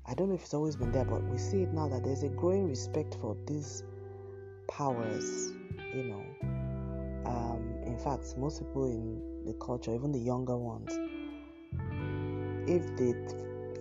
I 0.06 0.14
don't 0.14 0.30
know 0.30 0.36
if 0.36 0.42
it's 0.42 0.54
always 0.54 0.76
been 0.76 0.92
there, 0.92 1.06
but 1.06 1.24
we 1.24 1.38
see 1.38 1.64
it 1.64 1.74
now 1.74 1.88
that 1.88 2.04
there's 2.04 2.24
a 2.24 2.30
growing 2.30 2.68
respect 2.68 3.16
for 3.22 3.38
these 3.48 3.84
powers, 4.68 5.54
you 5.94 6.04
know. 6.04 6.26
Um, 7.26 7.76
in 7.86 7.98
fact, 7.98 8.38
most 8.38 8.60
people 8.60 8.88
in 8.88 9.46
the 9.46 9.54
culture, 9.54 9.94
even 9.94 10.12
the 10.12 10.20
younger 10.20 10.58
ones, 10.58 10.92
if 12.68 12.96
they 12.98 13.14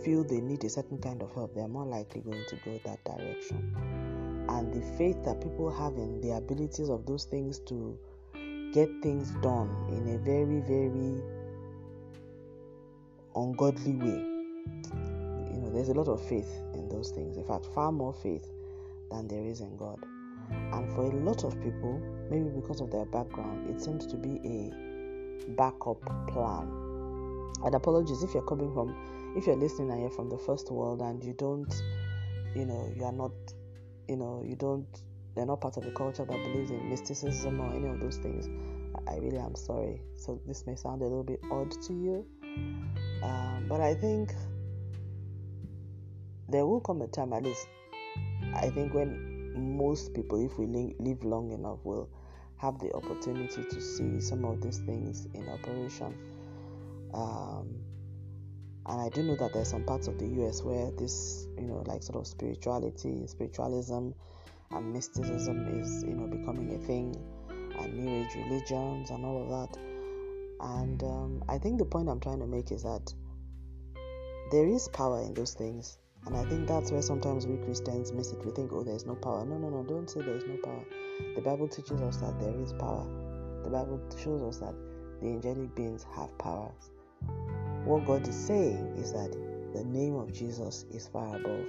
feel 0.04 0.23
they 0.25 0.40
need 0.40 0.62
a 0.64 0.70
certain 0.70 0.99
kind 0.99 1.23
of 1.23 1.32
help, 1.32 1.54
they 1.54 1.62
are 1.62 1.68
more 1.68 1.87
likely 1.87 2.20
going 2.20 2.44
to 2.49 2.56
go 2.64 2.80
that 2.85 3.04
direction. 3.04 4.10
And 4.50 4.73
the 4.73 4.83
faith 4.97 5.25
that 5.25 5.40
people 5.40 5.71
have 5.71 5.95
in 5.95 6.21
the 6.21 6.33
abilities 6.33 6.88
of 6.88 7.07
those 7.07 7.25
things 7.25 7.59
to 7.61 7.99
get 8.73 8.88
things 9.02 9.30
done 9.42 9.71
in 9.88 10.14
a 10.14 10.19
very, 10.19 10.61
very 10.61 11.23
ungodly 13.35 13.95
way. 13.95 14.23
You 15.52 15.61
know, 15.61 15.71
there's 15.73 15.88
a 15.88 15.95
lot 15.95 16.09
of 16.09 16.21
faith 16.28 16.50
in 16.75 16.88
those 16.88 17.11
things. 17.11 17.37
In 17.37 17.45
fact, 17.45 17.66
far 17.75 17.92
more 17.92 18.12
faith 18.12 18.50
than 19.11 19.28
there 19.28 19.45
is 19.45 19.61
in 19.61 19.76
God. 19.76 19.99
And 20.50 20.88
for 20.95 21.04
a 21.04 21.11
lot 21.11 21.45
of 21.45 21.61
people, 21.62 22.00
maybe 22.30 22.49
because 22.49 22.80
of 22.80 22.90
their 22.90 23.07
background, 23.07 23.71
it 23.71 23.80
seems 23.80 24.07
to 24.07 24.16
be 24.16 24.40
a 24.45 25.50
backup 25.52 26.00
plan. 26.28 26.69
And 27.64 27.75
apologies 27.75 28.23
if 28.23 28.35
you're 28.35 28.42
coming 28.42 28.73
from 28.73 28.97
if 29.37 29.47
you're 29.47 29.57
listening 29.57 29.90
and 29.90 30.00
you're 30.00 30.11
from 30.11 30.28
the 30.28 30.38
first 30.38 30.71
world 30.71 31.00
and 31.02 31.23
you 31.23 31.35
don't, 31.35 31.73
you 32.54 32.66
know, 32.66 32.92
you 32.97 33.04
are 33.04 33.12
not, 33.12 33.30
you 34.11 34.17
know, 34.17 34.43
you 34.45 34.57
don't, 34.57 34.88
they're 35.37 35.47
not 35.47 35.61
part 35.61 35.76
of 35.76 35.87
a 35.87 35.93
culture 35.93 36.25
that 36.25 36.37
believes 36.37 36.73
in 36.73 36.90
mysticism 36.90 37.61
or 37.61 37.73
any 37.73 37.88
of 37.88 38.00
those 38.00 38.17
things, 38.17 38.49
I 39.07 39.17
really 39.19 39.38
am 39.38 39.55
sorry. 39.55 40.02
So 40.17 40.40
this 40.49 40.67
may 40.67 40.75
sound 40.75 41.00
a 41.02 41.05
little 41.05 41.23
bit 41.23 41.40
odd 41.49 41.71
to 41.71 41.93
you, 41.93 42.26
um, 43.23 43.67
but 43.69 43.81
I 43.81 43.95
think 43.95 44.35
there 46.49 46.67
will 46.67 46.81
come 46.81 47.00
a 47.02 47.07
time, 47.07 47.33
at 47.33 47.45
least, 47.45 47.69
I 48.57 48.69
think 48.71 48.95
when 48.95 49.79
most 49.79 50.12
people, 50.12 50.45
if 50.45 50.59
we 50.59 50.67
live 50.99 51.23
long 51.23 51.52
enough, 51.52 51.79
will 51.85 52.09
have 52.57 52.81
the 52.81 52.93
opportunity 52.93 53.62
to 53.62 53.81
see 53.81 54.21
some 54.21 54.45
of 54.45 54.61
these 54.61 54.79
things 54.79 55.29
in 55.35 55.49
operation. 55.49 56.14
Um, 57.14 57.76
and 58.90 59.00
I 59.00 59.09
do 59.09 59.23
know 59.23 59.37
that 59.37 59.52
there's 59.52 59.68
some 59.68 59.85
parts 59.85 60.09
of 60.09 60.18
the 60.18 60.26
US 60.42 60.64
where 60.64 60.90
this, 60.90 61.47
you 61.56 61.62
know, 61.62 61.85
like 61.87 62.02
sort 62.02 62.18
of 62.18 62.26
spirituality, 62.26 63.25
spiritualism, 63.28 64.11
and 64.73 64.92
mysticism 64.92 65.80
is, 65.80 66.02
you 66.02 66.14
know, 66.14 66.26
becoming 66.26 66.75
a 66.75 66.78
thing, 66.78 67.14
and 67.78 67.94
New 67.94 68.25
Age 68.25 68.35
religions 68.35 69.11
and 69.11 69.25
all 69.25 69.44
of 69.44 69.49
that. 69.49 69.80
And 70.61 71.02
um, 71.04 71.44
I 71.49 71.59
think 71.59 71.78
the 71.78 71.85
point 71.85 72.09
I'm 72.09 72.18
trying 72.18 72.40
to 72.40 72.49
make 72.49 72.73
is 72.73 72.82
that 72.82 73.14
there 74.50 74.66
is 74.66 74.88
power 74.88 75.23
in 75.23 75.35
those 75.35 75.54
things. 75.54 75.99
And 76.26 76.37
I 76.37 76.44
think 76.47 76.66
that's 76.66 76.90
where 76.90 77.00
sometimes 77.00 77.47
we 77.47 77.59
Christians 77.59 78.12
miss 78.12 78.32
it. 78.32 78.44
We 78.44 78.50
think, 78.50 78.73
oh, 78.73 78.82
there's 78.82 79.06
no 79.06 79.14
power. 79.14 79.44
No, 79.47 79.56
no, 79.56 79.70
no, 79.70 79.85
don't 79.85 80.11
say 80.11 80.20
there's 80.20 80.44
no 80.44 80.56
power. 80.56 80.85
The 81.37 81.40
Bible 81.40 81.68
teaches 81.68 82.00
us 82.00 82.16
that 82.16 82.40
there 82.40 82.61
is 82.61 82.73
power. 82.73 83.06
The 83.62 83.70
Bible 83.70 84.00
shows 84.23 84.42
us 84.42 84.59
that 84.59 84.75
the 85.20 85.28
angelic 85.28 85.76
beings 85.76 86.04
have 86.16 86.37
powers 86.38 86.90
what 87.84 88.04
God 88.04 88.28
is 88.28 88.37
saying 88.37 88.94
is 88.99 89.12
that 89.12 89.32
the 89.72 89.84
name 89.84 90.16
of 90.16 90.32
Jesus 90.32 90.84
is 90.90 91.06
far 91.08 91.37
above, 91.37 91.66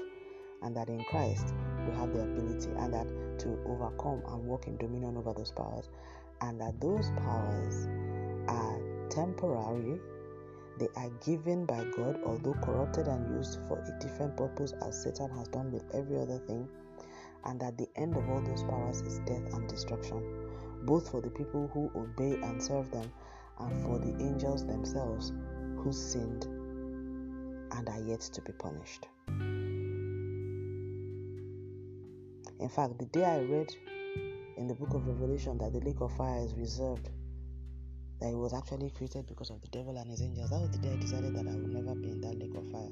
and 0.62 0.76
that 0.76 0.90
in 0.90 1.04
Christ 1.06 1.54
we 1.88 1.96
have 1.96 2.14
the 2.14 2.22
ability 2.22 2.70
and 2.78 2.94
that 2.94 3.08
to 3.40 3.58
overcome 3.66 4.22
and 4.28 4.46
walk 4.46 4.68
in 4.68 4.78
dominion 4.78 5.18
over 5.18 5.34
those 5.34 5.52
powers, 5.52 5.90
and 6.42 6.60
that 6.60 6.80
those 6.82 7.12
powers 7.18 7.88
are 8.48 9.08
temporary. 9.10 10.00
They 10.80 10.88
are 10.96 11.10
given 11.26 11.66
by 11.66 11.86
God, 11.96 12.20
although 12.26 12.56
corrupted 12.56 13.08
and 13.08 13.38
used 13.38 13.60
for 13.68 13.80
a 13.80 14.04
different 14.04 14.36
purpose, 14.36 14.74
as 14.86 15.04
Satan 15.04 15.30
has 15.38 15.48
done 15.48 15.72
with 15.72 15.84
every 15.94 16.20
other 16.20 16.40
thing, 16.40 16.68
and 17.46 17.60
that 17.62 17.78
the 17.78 17.88
end 17.96 18.16
of 18.16 18.28
all 18.30 18.42
those 18.42 18.64
powers 18.64 19.02
is 19.02 19.20
death 19.20 19.54
and 19.54 19.68
destruction, 19.68 20.24
both 20.84 21.10
for 21.10 21.22
the 21.22 21.30
people 21.30 21.70
who 21.74 21.92
obey 21.96 22.34
and 22.42 22.62
serve 22.62 22.90
them, 22.92 23.12
and 23.60 23.82
for 23.84 24.00
the 24.00 24.24
angels 24.24 24.66
themselves 24.66 25.34
who 25.84 25.92
sinned 25.92 26.46
and 27.72 27.90
are 27.90 28.02
yet 28.02 28.22
to 28.22 28.42
be 28.42 28.52
punished. 28.54 29.08
In 32.60 32.70
fact, 32.70 33.00
the 33.00 33.06
day 33.06 33.26
I 33.26 33.40
read 33.40 33.76
in 34.58 34.68
the 34.68 34.76
book 34.76 34.94
of 34.94 35.08
Revelation 35.08 35.58
that 35.58 35.74
the 35.74 35.80
lake 35.80 36.02
of 36.02 36.16
fire 36.16 36.44
is 36.46 36.54
reserved, 36.54 37.10
that 38.20 38.30
it 38.30 38.38
was 38.38 38.54
actually 38.54 38.92
created 38.92 39.26
because 39.26 39.50
of 39.50 39.60
the 39.62 39.68
devil 39.70 39.98
and 39.98 40.12
his 40.12 40.22
angels, 40.22 40.52
that 40.52 40.62
was 40.62 40.70
the 40.70 40.78
day 40.78 40.94
I 40.94 40.98
decided 40.98 41.36
that 41.36 41.48
I 41.48 41.56
would 41.56 41.74
never 41.74 41.96
be 41.96 42.12
in 42.12 42.22
that 42.22 42.38
lake 42.38 42.54
of 42.56 42.72
fire 42.72 42.92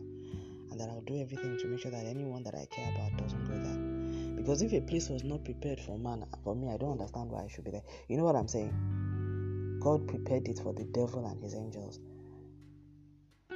and 0.72 0.80
that 0.80 0.90
I'll 0.90 1.02
do 1.02 1.22
everything 1.22 1.58
to 1.60 1.68
make 1.68 1.82
sure 1.82 1.92
that 1.92 2.06
anyone 2.06 2.42
that 2.44 2.56
I 2.56 2.66
care 2.66 2.92
about 2.96 3.16
doesn't 3.18 3.46
go 3.46 3.54
there. 3.54 4.36
Because 4.36 4.64
if 4.64 4.74
a 4.74 4.82
place 4.82 5.10
was 5.10 5.24
not 5.24 5.44
prepared 5.44 5.80
for 5.80 6.00
man, 6.00 6.26
for 6.44 6.56
me, 6.56 6.70
I 6.70 6.78
don't 6.78 6.94
understand 6.94 7.30
why 7.30 7.44
I 7.44 7.48
should 7.48 7.66
be 7.66 7.72
there. 7.72 7.84
You 8.08 8.18
know 8.18 8.24
what 8.24 8.36
I'm 8.36 8.48
saying? 8.48 9.78
God 9.80 10.08
prepared 10.08 10.48
it 10.48 10.60
for 10.60 10.74
the 10.74 10.86
devil 10.86 11.28
and 11.28 11.42
his 11.44 11.54
angels. 11.54 12.00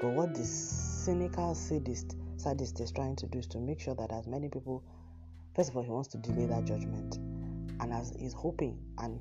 But 0.04 0.10
what 0.10 0.34
the 0.34 0.44
cynical 0.44 1.56
sadist, 1.56 2.18
sadist 2.36 2.78
is 2.82 2.92
trying 2.92 3.16
to 3.16 3.26
do 3.26 3.40
is 3.40 3.48
to 3.48 3.58
make 3.58 3.80
sure 3.80 3.96
that 3.96 4.12
as 4.12 4.28
many 4.28 4.50
people, 4.50 4.84
first 5.56 5.70
of 5.70 5.78
all, 5.78 5.84
he 5.84 5.90
wants 5.90 6.10
to 6.10 6.18
delay 6.18 6.46
that 6.46 6.66
judgment. 6.66 7.20
And 7.80 7.94
as 7.94 8.14
he's 8.20 8.34
hoping, 8.34 8.78
and 8.98 9.18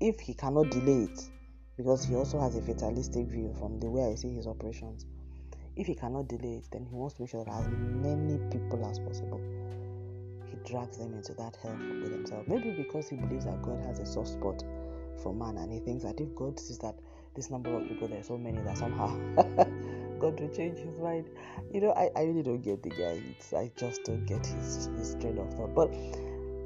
if 0.00 0.18
he 0.18 0.34
cannot 0.34 0.70
delay 0.70 1.04
it, 1.04 1.30
because 1.76 2.04
he 2.04 2.16
also 2.16 2.40
has 2.40 2.56
a 2.56 2.62
fatalistic 2.62 3.28
view 3.28 3.54
from 3.60 3.78
the 3.78 3.88
way 3.88 4.10
I 4.10 4.16
see 4.16 4.34
his 4.34 4.48
operations, 4.48 5.06
if 5.76 5.86
he 5.86 5.94
cannot 5.94 6.26
delay 6.26 6.54
it, 6.54 6.68
then 6.72 6.84
he 6.84 6.96
wants 6.96 7.14
to 7.14 7.22
make 7.22 7.30
sure 7.30 7.44
that 7.44 7.54
as 7.54 7.68
many 7.68 8.38
people 8.50 8.84
as 8.90 8.98
possible, 8.98 9.40
he 10.50 10.56
drags 10.68 10.98
them 10.98 11.14
into 11.14 11.32
that 11.34 11.54
hell 11.62 11.78
with 12.02 12.10
himself. 12.10 12.48
Maybe 12.48 12.72
because 12.72 13.08
he 13.08 13.14
believes 13.14 13.44
that 13.44 13.62
God 13.62 13.78
has 13.86 14.00
a 14.00 14.06
soft 14.06 14.30
spot 14.30 14.64
for 15.22 15.32
man, 15.32 15.58
and 15.58 15.72
he 15.72 15.78
thinks 15.78 16.02
that 16.02 16.20
if 16.20 16.34
God 16.34 16.58
sees 16.58 16.78
that 16.78 16.96
this 17.36 17.50
number 17.50 17.72
of 17.72 17.86
people, 17.86 18.08
there 18.08 18.18
are 18.18 18.24
so 18.24 18.36
many 18.36 18.60
that 18.62 18.76
somehow 18.76 19.16
God 20.18 20.40
will 20.40 20.48
change 20.48 20.78
his 20.78 20.98
mind. 20.98 21.28
You 21.72 21.80
know, 21.80 21.92
I, 21.92 22.10
I 22.16 22.24
really 22.24 22.42
don't 22.42 22.62
get 22.62 22.82
the 22.82 22.90
guy. 22.90 23.22
It's, 23.30 23.52
I 23.52 23.70
just 23.76 24.04
don't 24.04 24.26
get 24.26 24.46
his, 24.46 24.88
his 24.98 25.14
train 25.20 25.38
of 25.38 25.52
thought. 25.54 25.74
But 25.74 25.94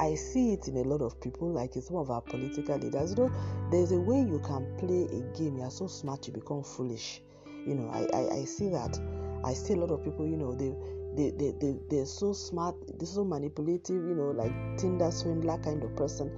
I 0.01 0.15
see 0.15 0.53
it 0.53 0.69
in 0.69 0.77
a 0.77 0.83
lot 0.83 1.03
of 1.03 1.21
people, 1.21 1.51
like 1.51 1.77
in 1.77 1.83
some 1.83 1.97
of 1.97 2.11
our 2.11 2.21
political 2.21 2.77
leaders. 2.79 3.11
You 3.11 3.25
know, 3.25 3.33
there's 3.71 3.93
a 3.93 4.01
way 4.01 4.21
you 4.21 4.41
can 4.45 4.67
play 4.79 5.05
a 5.05 5.39
game. 5.39 5.59
You 5.59 5.65
are 5.65 5.71
so 5.71 5.87
smart, 5.87 6.27
you 6.27 6.33
become 6.33 6.63
foolish. 6.63 7.21
You 7.67 7.75
know, 7.75 7.91
I, 7.91 8.07
I, 8.17 8.41
I 8.41 8.45
see 8.45 8.69
that. 8.71 8.99
I 9.45 9.55
see 9.55 9.75
a 9.75 9.77
lot 9.77 9.91
of 9.91 10.05
people, 10.05 10.27
you 10.27 10.37
know, 10.37 10.55
they 10.55 10.73
they, 11.15 11.31
they, 11.31 11.53
they, 11.61 11.77
they're 11.91 12.07
so 12.07 12.33
smart, 12.33 12.75
they're 12.99 13.07
so 13.07 13.23
manipulative, 13.23 13.97
you 13.97 14.15
know, 14.15 14.31
like 14.31 14.53
Tinder 14.79 15.11
swindler 15.11 15.59
kind 15.59 15.83
of 15.85 15.95
person 15.95 16.33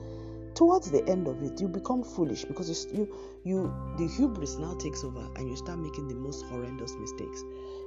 towards 0.55 0.91
the 0.91 1.07
end 1.09 1.27
of 1.27 1.43
it 1.43 1.61
you 1.61 1.69
become 1.69 2.03
foolish 2.03 2.45
because 2.45 2.87
you 2.93 3.09
you 3.45 3.75
the 3.99 4.07
hubris 4.17 4.57
now 4.57 4.75
takes 4.75 5.05
over 5.05 5.27
and 5.37 5.49
you 5.49 5.57
start 5.57 5.79
making 5.79 6.09
the 6.09 6.15
most 6.15 6.45
horrendous 6.47 6.95
mistakes 6.95 7.43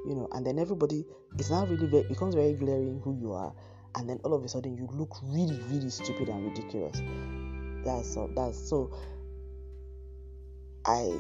you 0.06 0.16
know 0.16 0.28
and 0.34 0.46
then 0.46 0.60
everybody 0.60 1.06
it's 1.38 1.50
now 1.50 1.66
really 1.66 1.88
very, 1.88 2.04
becomes 2.04 2.36
very 2.36 2.54
glaring 2.54 3.00
who 3.04 3.18
you 3.20 3.32
are 3.32 3.54
and 3.98 4.08
then 4.10 4.20
all 4.24 4.34
of 4.34 4.44
a 4.44 4.48
sudden 4.48 4.76
you 4.78 4.88
look 4.94 5.16
really 5.24 5.60
really 5.70 5.90
stupid 5.90 6.30
and 6.30 6.46
ridiculous. 6.46 7.02
That's 7.84 8.14
so 8.14 8.30
that's 8.36 8.70
so 8.70 8.92
i 10.86 11.20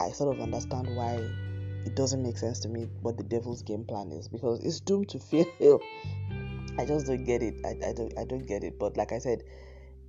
i 0.00 0.10
sort 0.10 0.34
of 0.34 0.42
understand 0.42 0.94
why 0.96 1.14
it 1.84 1.94
doesn't 1.94 2.22
make 2.22 2.36
sense 2.36 2.60
to 2.60 2.68
me 2.68 2.88
what 3.02 3.16
the 3.16 3.22
devil's 3.22 3.62
game 3.62 3.84
plan 3.84 4.10
is 4.10 4.28
because 4.28 4.64
it's 4.64 4.80
doomed 4.80 5.08
to 5.10 5.18
fail. 5.60 5.80
I 6.78 6.84
just 6.84 7.06
don't 7.06 7.24
get 7.24 7.42
it. 7.42 7.54
I, 7.64 7.88
I 7.88 7.92
don't 7.92 8.18
i 8.18 8.24
don't 8.24 8.46
get 8.46 8.64
it. 8.64 8.78
But 8.78 8.96
like 8.96 9.12
i 9.12 9.18
said 9.18 9.44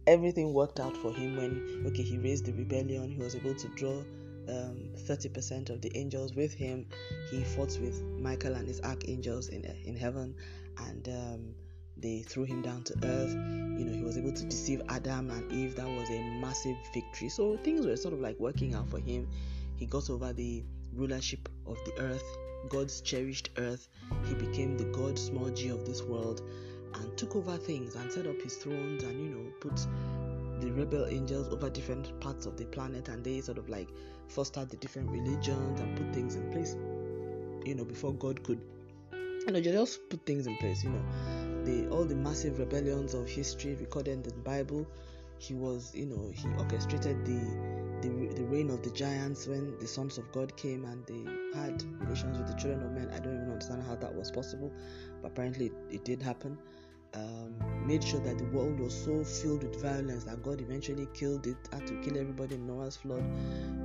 everything 0.10 0.54
worked 0.54 0.80
out 0.80 0.98
for 0.98 1.14
him 1.14 1.38
when 1.38 1.84
okay 1.86 2.02
he 2.02 2.18
raised 2.18 2.46
the 2.46 2.54
rebellion. 2.54 3.10
He 3.12 3.22
was 3.22 3.36
able 3.36 3.54
to 3.54 3.68
draw 3.70 4.00
um, 4.50 4.90
30% 4.96 5.70
of 5.70 5.82
the 5.82 5.96
angels 5.96 6.34
with 6.34 6.52
him. 6.52 6.88
He 7.30 7.44
fought 7.44 7.78
with 7.80 8.02
michael 8.20 8.56
and 8.56 8.68
his 8.68 8.82
archangels 8.82 9.50
in, 9.50 9.64
in 9.86 9.96
heaven 9.96 10.36
and 10.88 11.08
um, 11.10 11.56
they 11.96 12.24
threw 12.24 12.44
him 12.44 12.64
down 12.64 12.84
to 12.86 12.96
earth. 13.04 13.34
You 13.34 13.86
know 13.86 13.94
he 13.94 14.02
was 14.02 14.18
able 14.18 14.34
to 14.34 14.46
deceive 14.46 14.82
adam 14.90 15.30
and 15.30 15.52
eve. 15.52 15.76
That 15.76 15.88
was 15.88 16.10
a 16.10 16.20
massive 16.42 16.78
victory. 16.94 17.30
So 17.30 17.58
things 17.58 17.86
were 17.86 17.96
sort 17.96 18.16
of 18.16 18.20
like 18.20 18.40
working 18.40 18.74
out 18.74 18.90
for 18.90 19.00
him. 19.00 19.28
He 19.78 19.86
got 19.86 20.10
over 20.10 20.34
the 20.34 20.64
rulership 20.94 21.48
of 21.68 21.78
the 21.86 22.02
earth 22.02 22.24
god's 22.68 23.02
cherished 23.02 23.50
earth. 23.58 23.88
He 24.28 24.34
became 24.36 24.78
the 24.78 24.86
god 24.86 25.18
small 25.18 25.50
g 25.50 25.70
of 25.70 25.86
this 25.86 26.02
world 26.02 26.42
and 26.96 27.18
took 27.18 27.36
over 27.36 27.58
things 27.58 27.96
and 27.96 28.12
set 28.12 28.28
up 28.28 28.42
his 28.42 28.56
thrones 28.56 29.04
and 29.04 29.20
you 29.20 29.30
know 29.36 29.52
put 29.60 29.76
the 30.62 30.72
rebel 30.72 31.06
angels 31.06 31.48
over 31.50 31.70
different 31.70 32.20
parts 32.20 32.46
of 32.46 32.58
the 32.58 32.66
planet 32.66 33.08
and 33.08 33.24
they 33.24 33.40
sort 33.42 33.58
of 33.58 33.70
like 33.70 33.88
fostered 34.28 34.70
the 34.70 34.78
different 34.78 35.10
religions 35.10 35.80
and 35.80 35.98
put 35.98 36.14
things 36.14 36.36
in 36.36 36.52
place 36.52 36.76
you 37.66 37.76
know 37.76 37.86
before 37.86 38.14
god 38.14 38.42
could 38.44 38.60
you 39.14 39.52
know 39.52 39.62
just 39.62 40.00
put 40.10 40.26
things 40.26 40.48
in 40.48 40.56
place 40.58 40.84
you 40.84 40.90
know. 40.90 41.04
The 41.64 41.90
all 41.90 42.06
the 42.06 42.16
massive 42.16 42.60
rebellions 42.60 43.14
of 43.14 43.28
history 43.28 43.76
recorded 43.76 44.12
in 44.12 44.22
the 44.22 44.32
bible 44.32 44.88
he 45.40 45.54
was 45.54 45.94
you 45.96 46.06
know 46.06 46.32
he 46.34 46.48
orchestrated 46.58 47.26
the 47.26 47.40
the, 48.02 48.34
the 48.34 48.44
reign 48.46 48.70
of 48.70 48.82
the 48.82 48.92
giants 48.92 49.48
when 49.48 49.78
the 49.80 49.88
sons 49.88 50.18
of 50.18 50.32
god 50.32 50.56
came 50.56 50.86
and 50.86 51.06
they 51.06 51.60
had 51.60 51.84
relations 52.00 52.38
with 52.38 52.48
the 52.48 52.54
children 52.54 52.82
of 52.82 52.92
men. 52.92 53.10
I 53.14 53.20
don't 53.20 53.36
even 53.36 53.52
understand 53.52 53.84
how 53.84 53.96
that 53.96 54.14
was 54.14 54.32
possible 54.32 54.72
but 55.22 55.32
apparently 55.32 55.68
it, 55.68 55.74
it 55.92 56.06
did 56.06 56.22
happen 56.22 56.58
um, 57.14 57.56
made 57.86 58.04
sure 58.04 58.20
that 58.20 58.38
the 58.38 58.46
world 58.46 58.80
was 58.80 58.94
so 58.94 59.24
filled 59.24 59.64
with 59.64 59.82
violence 59.82 60.26
that 60.26 60.44
God 60.44 60.62
eventually 60.62 61.08
killed 61.14 61.48
it, 61.48 61.58
had 61.72 61.88
to 61.88 61.96
kill 62.02 62.18
everybody 62.18 62.56
in 62.56 62.68
Noah's 62.68 62.98
flood, 62.98 63.24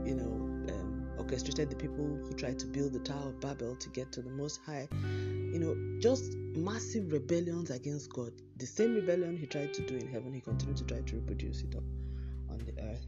you 0.04 0.14
know, 0.14 0.72
um, 0.72 1.06
orchestrated 1.18 1.70
the 1.70 1.76
people 1.76 2.04
who 2.04 2.32
tried 2.34 2.58
to 2.58 2.66
build 2.66 2.92
the 2.92 2.98
Tower 3.00 3.28
of 3.28 3.40
Babel 3.40 3.76
to 3.76 3.88
get 3.90 4.12
to 4.12 4.22
the 4.22 4.30
Most 4.30 4.60
High, 4.66 4.88
you 4.92 5.58
know, 5.58 6.00
just 6.00 6.34
massive 6.54 7.12
rebellions 7.12 7.70
against 7.70 8.12
God. 8.12 8.32
The 8.56 8.66
same 8.66 8.94
rebellion 8.94 9.36
he 9.36 9.46
tried 9.46 9.74
to 9.74 9.86
do 9.86 9.96
in 9.96 10.08
heaven, 10.08 10.32
he 10.32 10.40
continued 10.40 10.76
to 10.78 10.84
try 10.84 11.00
to 11.00 11.16
reproduce 11.16 11.62
it 11.62 11.74
on 11.74 12.58
the 12.58 12.82
earth. 12.82 13.06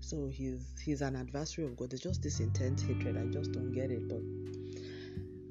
So 0.00 0.28
he's 0.28 0.66
he's 0.84 1.00
an 1.00 1.14
adversary 1.14 1.66
of 1.66 1.76
God. 1.76 1.90
There's 1.90 2.00
just 2.00 2.22
this 2.22 2.40
intense 2.40 2.82
hatred. 2.82 3.16
I 3.16 3.26
just 3.32 3.52
don't 3.52 3.72
get 3.72 3.90
it, 3.90 4.08
but 4.08 4.20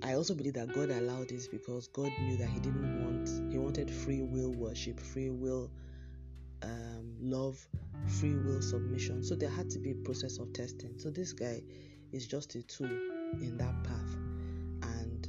I 0.04 0.16
also 0.16 0.34
believe 0.34 0.56
that 0.56 0.74
God 0.74 0.90
allowed 0.90 1.30
this 1.30 1.48
because 1.48 1.88
God 1.88 2.12
knew 2.22 2.36
that 2.38 2.50
He 2.50 2.60
didn't 2.60 3.04
want, 3.04 3.11
He 3.50 3.58
wanted 3.58 3.90
free 3.90 4.22
will 4.22 4.52
worship, 4.52 5.00
free 5.00 5.30
will 5.30 5.72
um, 6.64 7.16
love, 7.20 7.66
free 8.20 8.36
will 8.36 8.62
submission. 8.62 9.24
So 9.24 9.36
there 9.36 9.50
had 9.50 9.70
to 9.72 9.80
be 9.80 9.92
a 9.92 9.96
process 9.96 10.38
of 10.40 10.54
testing. 10.54 10.98
So 10.98 11.10
this 11.10 11.34
guy 11.34 11.62
is 12.12 12.28
just 12.28 12.56
a 12.56 12.64
tool 12.64 12.90
in 13.42 13.58
that 13.58 13.84
path. 13.84 14.16
And, 14.98 15.28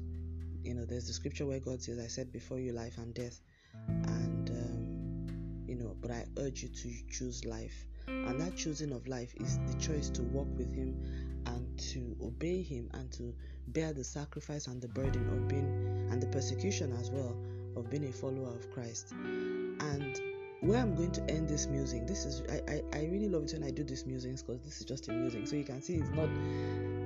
you 0.64 0.74
know, 0.74 0.85
there's 0.85 1.07
the 1.07 1.12
scripture 1.12 1.46
where 1.46 1.61
God 1.61 1.83
says, 1.83 1.98
I 1.98 2.09
said 2.09 2.33
before 2.33 2.59
you 2.59 2.72
life 2.72 2.98
and 2.98 3.14
death. 3.14 3.40
And, 3.88 4.50
um, 4.50 5.64
you 5.66 5.76
know, 5.76 5.96
but 6.00 6.11
I 6.11 6.26
urge 6.38 6.62
you 6.62 6.68
to 6.68 6.90
choose 7.11 7.44
life. 7.44 7.87
And 8.07 8.40
that 8.40 8.57
choosing 8.57 8.92
of 8.92 9.07
life 9.07 9.33
is 9.37 9.59
the 9.66 9.74
choice 9.78 10.11
to 10.11 10.22
walk 10.22 10.48
with 10.57 10.74
Him 10.74 11.42
and 11.46 11.78
to 11.92 12.16
obey 12.22 12.62
Him 12.62 12.90
and 12.94 13.11
to 13.12 13.35
bear 13.68 13.92
the 13.92 14.05
sacrifice 14.05 14.66
and 14.66 14.83
the 14.83 14.88
burden 14.88 15.28
of 15.28 15.48
being 15.48 16.09
and 16.11 16.20
the 16.20 16.26
persecution 16.26 16.92
as 17.00 17.11
well 17.11 17.37
of 17.77 17.91
being 17.91 18.05
a 18.09 18.13
follower 18.13 18.49
of 18.49 18.71
Christ. 18.73 19.13
And 19.13 20.21
where 20.61 20.79
I'm 20.79 20.95
going 20.95 21.11
to 21.13 21.31
end 21.31 21.49
this 21.49 21.67
musing, 21.67 22.07
this 22.07 22.25
is 22.25 22.43
I, 22.49 22.73
I, 22.73 22.83
I 22.93 23.05
really 23.07 23.29
love 23.29 23.45
it 23.45 23.53
when 23.53 23.65
I 23.65 23.71
do 23.71 23.83
these 23.83 24.07
musings 24.07 24.43
because 24.43 24.63
this 24.63 24.81
is 24.81 24.87
just 24.87 25.09
a 25.09 25.13
musing. 25.13 25.45
So 25.45 25.57
you 25.57 25.65
can 25.65 25.83
see 25.83 25.95
it's 25.97 26.11
not 26.11 26.29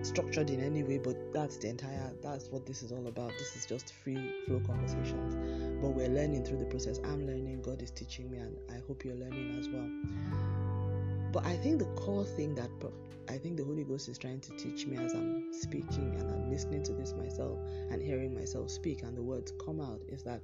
structured 0.04 0.50
in 0.50 0.60
any 0.60 0.82
way, 0.82 0.98
but 0.98 1.32
that's 1.32 1.56
the 1.56 1.68
entire 1.68 2.12
that's 2.22 2.48
what 2.48 2.66
this 2.66 2.82
is 2.82 2.92
all 2.92 3.06
about. 3.06 3.32
This 3.38 3.56
is 3.56 3.66
just 3.66 3.92
free 3.92 4.32
flow 4.46 4.60
conversations. 4.60 5.34
But 5.80 5.88
we're 5.90 6.08
learning 6.08 6.44
through 6.44 6.58
the 6.58 6.66
process. 6.66 6.98
I'm 7.04 7.26
learning, 7.26 7.62
God 7.62 7.80
is 7.80 7.90
teaching 7.90 8.30
me, 8.30 8.38
and 8.38 8.56
I 8.70 8.80
hope 8.86 9.04
you're 9.04 9.16
learning 9.16 9.58
as 9.58 9.68
well. 9.68 10.55
But 11.36 11.44
I 11.44 11.54
think 11.58 11.80
the 11.80 12.00
core 12.00 12.24
thing 12.24 12.54
that 12.54 12.70
I 13.28 13.36
think 13.36 13.58
the 13.58 13.64
Holy 13.64 13.84
Ghost 13.84 14.08
is 14.08 14.16
trying 14.16 14.40
to 14.40 14.56
teach 14.56 14.86
me 14.86 14.96
as 14.96 15.12
I'm 15.12 15.52
speaking 15.52 16.16
and 16.18 16.30
I'm 16.30 16.50
listening 16.50 16.82
to 16.84 16.94
this 16.94 17.12
myself 17.12 17.58
and 17.90 18.00
hearing 18.00 18.34
myself 18.34 18.70
speak 18.70 19.02
and 19.02 19.14
the 19.14 19.22
words 19.22 19.52
come 19.62 19.78
out 19.78 20.00
is 20.08 20.22
that 20.22 20.40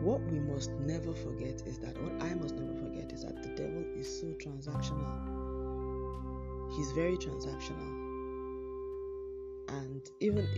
what 0.00 0.22
we 0.30 0.40
must 0.40 0.70
never 0.86 1.12
forget 1.12 1.62
is 1.66 1.78
that 1.80 2.02
what 2.02 2.12
I 2.22 2.32
must 2.32 2.54
never 2.54 2.74
forget 2.78 3.12
is 3.12 3.24
that 3.24 3.42
the 3.42 3.50
devil 3.50 3.84
is 3.94 4.08
so 4.08 4.28
transactional. 4.42 5.04
He's 6.74 6.90
very 6.92 7.18
transactional. 7.18 7.90
And 9.68 10.00
even 10.20 10.48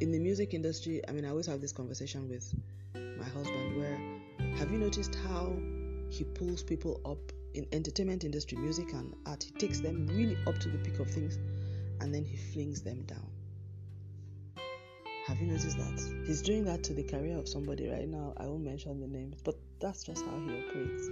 in 0.00 0.10
the 0.10 0.18
music 0.18 0.54
industry, 0.54 1.02
I 1.06 1.12
mean, 1.12 1.26
I 1.26 1.28
always 1.28 1.48
have 1.48 1.60
this 1.60 1.72
conversation 1.72 2.30
with 2.30 2.50
my 2.94 3.28
husband 3.28 3.76
where 3.76 4.00
have 4.56 4.72
you 4.72 4.78
noticed 4.78 5.14
how 5.28 5.54
he 6.08 6.24
pulls 6.24 6.62
people 6.62 6.98
up 7.04 7.18
in 7.54 7.66
entertainment 7.72 8.24
industry, 8.24 8.58
music 8.58 8.92
and 8.92 9.14
art? 9.26 9.44
He 9.44 9.52
takes 9.52 9.80
them 9.80 10.06
really 10.08 10.36
up 10.46 10.58
to 10.58 10.68
the 10.68 10.78
peak 10.78 10.98
of 10.98 11.10
things 11.10 11.38
and 12.00 12.14
then 12.14 12.24
he 12.24 12.36
flings 12.36 12.82
them 12.82 13.02
down. 13.02 13.26
Have 15.26 15.40
you 15.40 15.46
noticed 15.46 15.78
that? 15.78 16.24
He's 16.26 16.42
doing 16.42 16.64
that 16.64 16.82
to 16.84 16.94
the 16.94 17.04
career 17.04 17.38
of 17.38 17.48
somebody 17.48 17.88
right 17.88 18.08
now. 18.08 18.34
I 18.38 18.46
won't 18.46 18.64
mention 18.64 18.98
the 19.00 19.06
names, 19.06 19.40
but 19.44 19.54
that's 19.80 20.02
just 20.02 20.24
how 20.24 20.32
he 20.32 20.50
operates. 20.50 21.06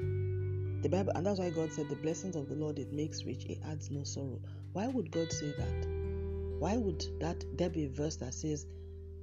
The 0.82 0.88
Bible, 0.90 1.12
and 1.14 1.24
that's 1.24 1.38
why 1.38 1.50
God 1.50 1.72
said, 1.72 1.88
The 1.88 1.94
blessings 1.94 2.34
of 2.34 2.48
the 2.48 2.56
Lord 2.56 2.78
it 2.80 2.92
makes 2.92 3.24
rich, 3.24 3.44
it 3.44 3.58
adds 3.68 3.88
no 3.90 4.02
sorrow. 4.02 4.40
Why 4.72 4.88
would 4.88 5.12
God 5.12 5.30
say 5.30 5.52
that? 5.56 5.86
Why 6.58 6.76
would 6.76 7.04
that 7.20 7.44
there 7.56 7.70
be 7.70 7.84
a 7.84 7.88
verse 7.88 8.16
that 8.16 8.34
says, 8.34 8.66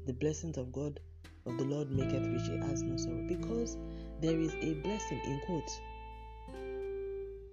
The 0.05 0.13
blessings 0.13 0.57
of 0.57 0.71
God 0.71 1.01
of 1.45 1.57
the 1.57 1.65
Lord 1.65 1.91
maketh 1.91 2.25
rich, 2.25 2.47
it 2.47 2.63
adds 2.63 2.83
no 2.83 2.95
sorrow? 2.95 3.25
Because 3.27 3.77
there 4.21 4.39
is 4.39 4.53
a 4.61 4.75
blessing 4.75 5.19
in 5.25 5.41
quotes 5.45 5.81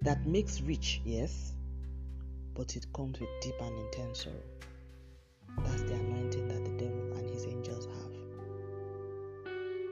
that 0.01 0.25
makes 0.25 0.61
rich, 0.61 1.01
yes, 1.05 1.53
but 2.53 2.75
it 2.75 2.85
comes 2.93 3.19
with 3.19 3.29
deep 3.41 3.55
and 3.61 3.77
intense 3.77 4.23
sorrow. 4.23 4.35
That's 5.63 5.83
the 5.83 5.93
anointing 5.93 6.47
that 6.47 6.65
the 6.65 6.71
devil 6.85 7.17
and 7.17 7.29
his 7.29 7.45
angels 7.45 7.85
have. 7.85 8.11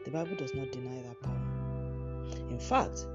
The 0.05 0.11
Bible 0.11 0.35
does 0.35 0.53
not 0.53 0.71
deny 0.71 1.01
that 1.03 1.21
power. 1.21 1.53
In 2.49 2.59
fact, 2.59 3.05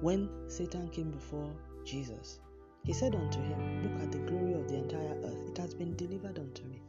when 0.00 0.28
Satan 0.48 0.88
came 0.88 1.10
before 1.10 1.50
Jesus, 1.84 2.40
he 2.84 2.92
said 2.92 3.14
unto 3.14 3.38
him, 3.40 3.82
Look 3.82 4.02
at 4.02 4.12
the 4.12 4.18
glory 4.18 4.54
of 4.54 4.68
the 4.68 4.76
entire 4.76 5.16
earth. 5.24 5.50
It 5.50 5.58
has 5.58 5.74
been 5.74 5.94
delivered 5.96 6.38
unto 6.38 6.64
me. 6.64 6.80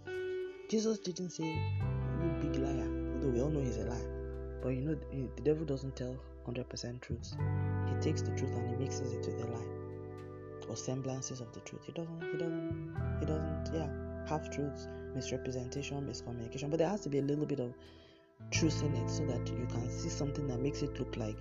Jesus 0.70 0.98
didn't 1.00 1.30
say, 1.30 1.44
You 1.44 2.30
big 2.42 2.56
liar, 2.56 2.88
although 3.14 3.30
we 3.30 3.42
all 3.42 3.50
know 3.50 3.60
he's 3.60 3.78
a 3.78 3.86
liar. 3.86 4.60
But 4.64 4.70
you 4.70 4.82
know, 4.82 4.96
the 5.36 5.42
devil 5.44 5.66
doesn't 5.66 5.96
tell 5.96 6.18
100% 6.48 7.02
truths. 7.02 7.36
He 7.88 7.96
takes 8.02 8.22
the 8.22 8.32
truth 8.32 8.54
and 8.56 8.70
he 8.70 8.76
mixes 8.76 9.14
it 9.14 9.26
with 9.26 9.44
a 9.44 9.48
lie 9.48 9.84
or 10.70 10.76
semblances 10.76 11.42
of 11.42 11.52
the 11.54 11.60
truth. 11.62 11.82
He 11.86 11.92
doesn't, 11.92 12.22
he 12.32 12.38
doesn't, 12.38 12.96
he 13.20 13.26
doesn't, 13.26 13.70
yeah, 13.74 13.90
half 14.28 14.50
truths, 14.50 14.88
misrepresentation, 15.16 16.08
miscommunication. 16.08 16.70
But 16.70 16.80
there 16.80 16.90
has 16.90 17.02
to 17.02 17.10
be 17.10 17.20
a 17.20 17.22
little 17.22 17.46
bit 17.46 17.60
of 17.60 17.74
truth 18.52 18.82
in 18.84 18.94
it 18.96 19.10
so 19.10 19.26
that 19.26 19.48
you 19.48 19.68
can 19.70 19.90
see 19.90 20.10
something 20.10 20.48
that 20.48 20.60
makes 20.60 20.82
it 20.82 20.98
look 21.00 21.16
like 21.18 21.38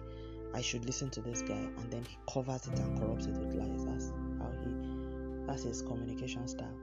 I 0.54 0.60
should 0.60 0.84
listen 0.84 1.08
to 1.10 1.20
this 1.22 1.40
guy, 1.42 1.54
and 1.54 1.90
then 1.90 2.04
he 2.04 2.16
covers 2.30 2.66
it 2.66 2.78
and 2.78 2.98
corrupts 2.98 3.26
it 3.26 3.32
with 3.32 3.54
lies. 3.54 3.84
That's 3.84 4.12
how 4.38 4.50
he, 4.64 4.74
that's 5.46 5.62
his 5.62 5.82
communication 5.82 6.46
style. 6.46 6.76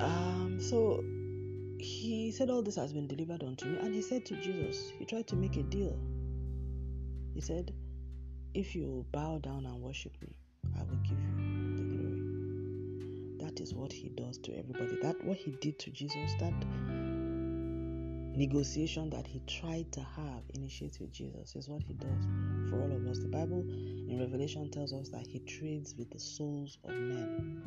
Um, 0.00 0.58
so 0.60 1.02
he 1.78 2.30
said, 2.32 2.50
All 2.50 2.62
this 2.62 2.76
has 2.76 2.92
been 2.92 3.06
delivered 3.06 3.42
unto 3.42 3.66
me. 3.66 3.78
And 3.78 3.94
he 3.94 4.02
said 4.02 4.26
to 4.26 4.36
Jesus, 4.36 4.92
He 4.98 5.04
tried 5.04 5.26
to 5.28 5.36
make 5.36 5.56
a 5.56 5.62
deal. 5.62 5.98
He 7.36 7.42
said, 7.42 7.72
If 8.54 8.74
you 8.74 9.04
bow 9.12 9.36
down 9.36 9.66
and 9.66 9.82
worship 9.82 10.16
me, 10.22 10.34
I 10.74 10.82
will 10.84 10.96
give 11.04 11.18
you 11.20 11.76
the 11.76 11.82
glory. 11.82 12.22
That 13.44 13.60
is 13.60 13.74
what 13.74 13.92
he 13.92 14.08
does 14.08 14.38
to 14.38 14.56
everybody. 14.56 14.96
That 15.02 15.22
what 15.22 15.36
he 15.36 15.50
did 15.50 15.78
to 15.80 15.90
Jesus, 15.90 16.32
that 16.40 16.54
negotiation 18.34 19.10
that 19.10 19.26
he 19.26 19.42
tried 19.46 19.92
to 19.92 20.00
have 20.00 20.44
initiate 20.54 20.96
with 20.98 21.12
Jesus 21.12 21.54
is 21.56 21.68
what 21.68 21.82
he 21.82 21.92
does 21.92 22.24
for 22.70 22.80
all 22.80 22.90
of 22.90 23.06
us. 23.06 23.18
The 23.18 23.28
Bible 23.28 23.60
in 23.68 24.18
Revelation 24.18 24.70
tells 24.70 24.94
us 24.94 25.10
that 25.10 25.26
he 25.26 25.40
trades 25.40 25.94
with 25.98 26.10
the 26.10 26.18
souls 26.18 26.78
of 26.84 26.92
men. 26.92 27.60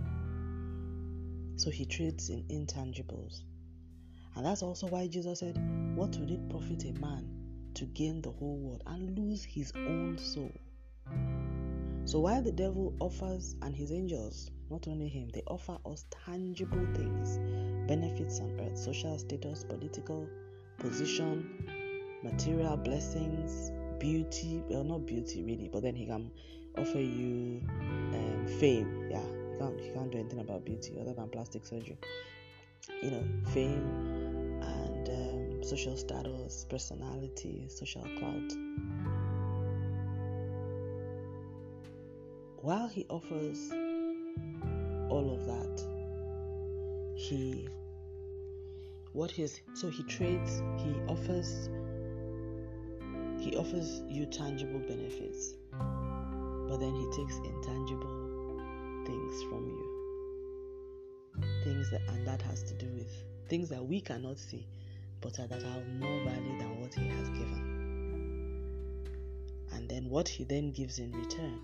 So 1.58 1.70
he 1.70 1.86
trades 1.86 2.32
in 2.32 2.44
intangibles. 2.46 3.44
And 4.36 4.48
that's 4.48 4.64
also 4.64 4.88
why 4.88 5.06
Jesus 5.06 5.42
said, 5.42 5.60
What 5.96 6.18
will 6.18 6.32
it 6.32 6.50
profit 6.50 6.86
a 6.86 6.94
man 6.94 7.39
to 7.76 7.86
gain 7.86 8.22
the 8.22 8.32
whole 8.32 8.58
world 8.58 8.84
and 8.88 9.18
lose 9.18 9.44
his 9.44 9.72
own 9.76 10.18
soul? 10.18 10.52
So 12.06 12.20
while 12.20 12.42
the 12.42 12.52
devil 12.52 12.96
offers 13.00 13.56
and 13.62 13.76
his 13.76 13.92
angels, 13.92 14.50
not 14.70 14.88
only 14.88 15.08
him, 15.08 15.30
they 15.34 15.44
offer 15.48 15.78
us 15.86 16.06
tangible 16.26 16.88
things, 16.96 17.38
benefits 17.88 18.40
on 18.40 18.60
earth, 18.60 18.78
social 18.78 19.18
status, 19.18 19.64
political 19.64 20.28
position, 20.78 21.70
material 22.24 22.78
blessings, 22.78 23.72
beauty. 24.00 24.64
Well, 24.70 24.84
not 24.84 25.06
beauty 25.06 25.44
really, 25.44 25.70
but 25.72 25.84
then 25.84 25.96
he 25.96 26.06
can 26.06 26.32
offer 26.78 27.00
you 27.00 27.62
um, 27.70 28.48
fame. 28.60 29.10
Yeah, 29.12 29.22
he 29.52 29.60
can't, 29.60 29.80
he 29.80 29.90
can't 29.90 30.12
do 30.12 30.18
anything 30.20 30.40
about 30.40 30.66
beauty 30.66 30.98
other 31.00 31.14
than 31.14 31.30
plastic 31.30 31.66
surgery. 31.66 31.98
You 33.04 33.12
know, 33.12 33.24
fame 33.54 34.39
social 35.70 35.96
status, 35.96 36.66
personality, 36.68 37.68
social 37.70 38.02
clout. 38.18 38.52
While 42.58 42.88
he 42.88 43.06
offers 43.08 43.72
all 45.12 45.36
of 45.36 45.46
that, 45.46 45.86
he 47.16 47.70
what 49.14 49.30
his 49.30 49.60
so 49.76 49.90
he 49.90 50.02
trades 50.04 50.64
he 50.78 50.92
offers 51.08 51.70
he 53.40 53.56
offers 53.56 54.02
you 54.08 54.26
tangible 54.26 54.80
benefits 54.80 55.54
but 56.68 56.78
then 56.78 56.94
he 56.94 57.06
takes 57.16 57.36
intangible 57.38 58.62
things 59.06 59.44
from 59.50 59.66
you 59.68 61.44
things 61.64 61.90
that 61.92 62.02
and 62.10 62.26
that 62.26 62.42
has 62.42 62.64
to 62.64 62.74
do 62.76 62.88
with 62.94 63.12
things 63.50 63.68
that 63.70 63.84
we 63.84 64.00
cannot 64.00 64.38
see 64.38 64.66
but 65.22 65.34
that 65.34 65.52
are 65.52 65.84
more 66.00 66.24
value 66.24 66.58
than 66.58 66.82
what 66.82 66.94
he 66.94 67.08
has 67.08 67.30
given 67.30 67.62
and 69.74 69.90
then 69.90 70.10
what 70.10 70.28
he 70.28 70.44
then 70.44 70.72
gives 70.72 71.00
in 71.00 71.12
return 71.12 71.60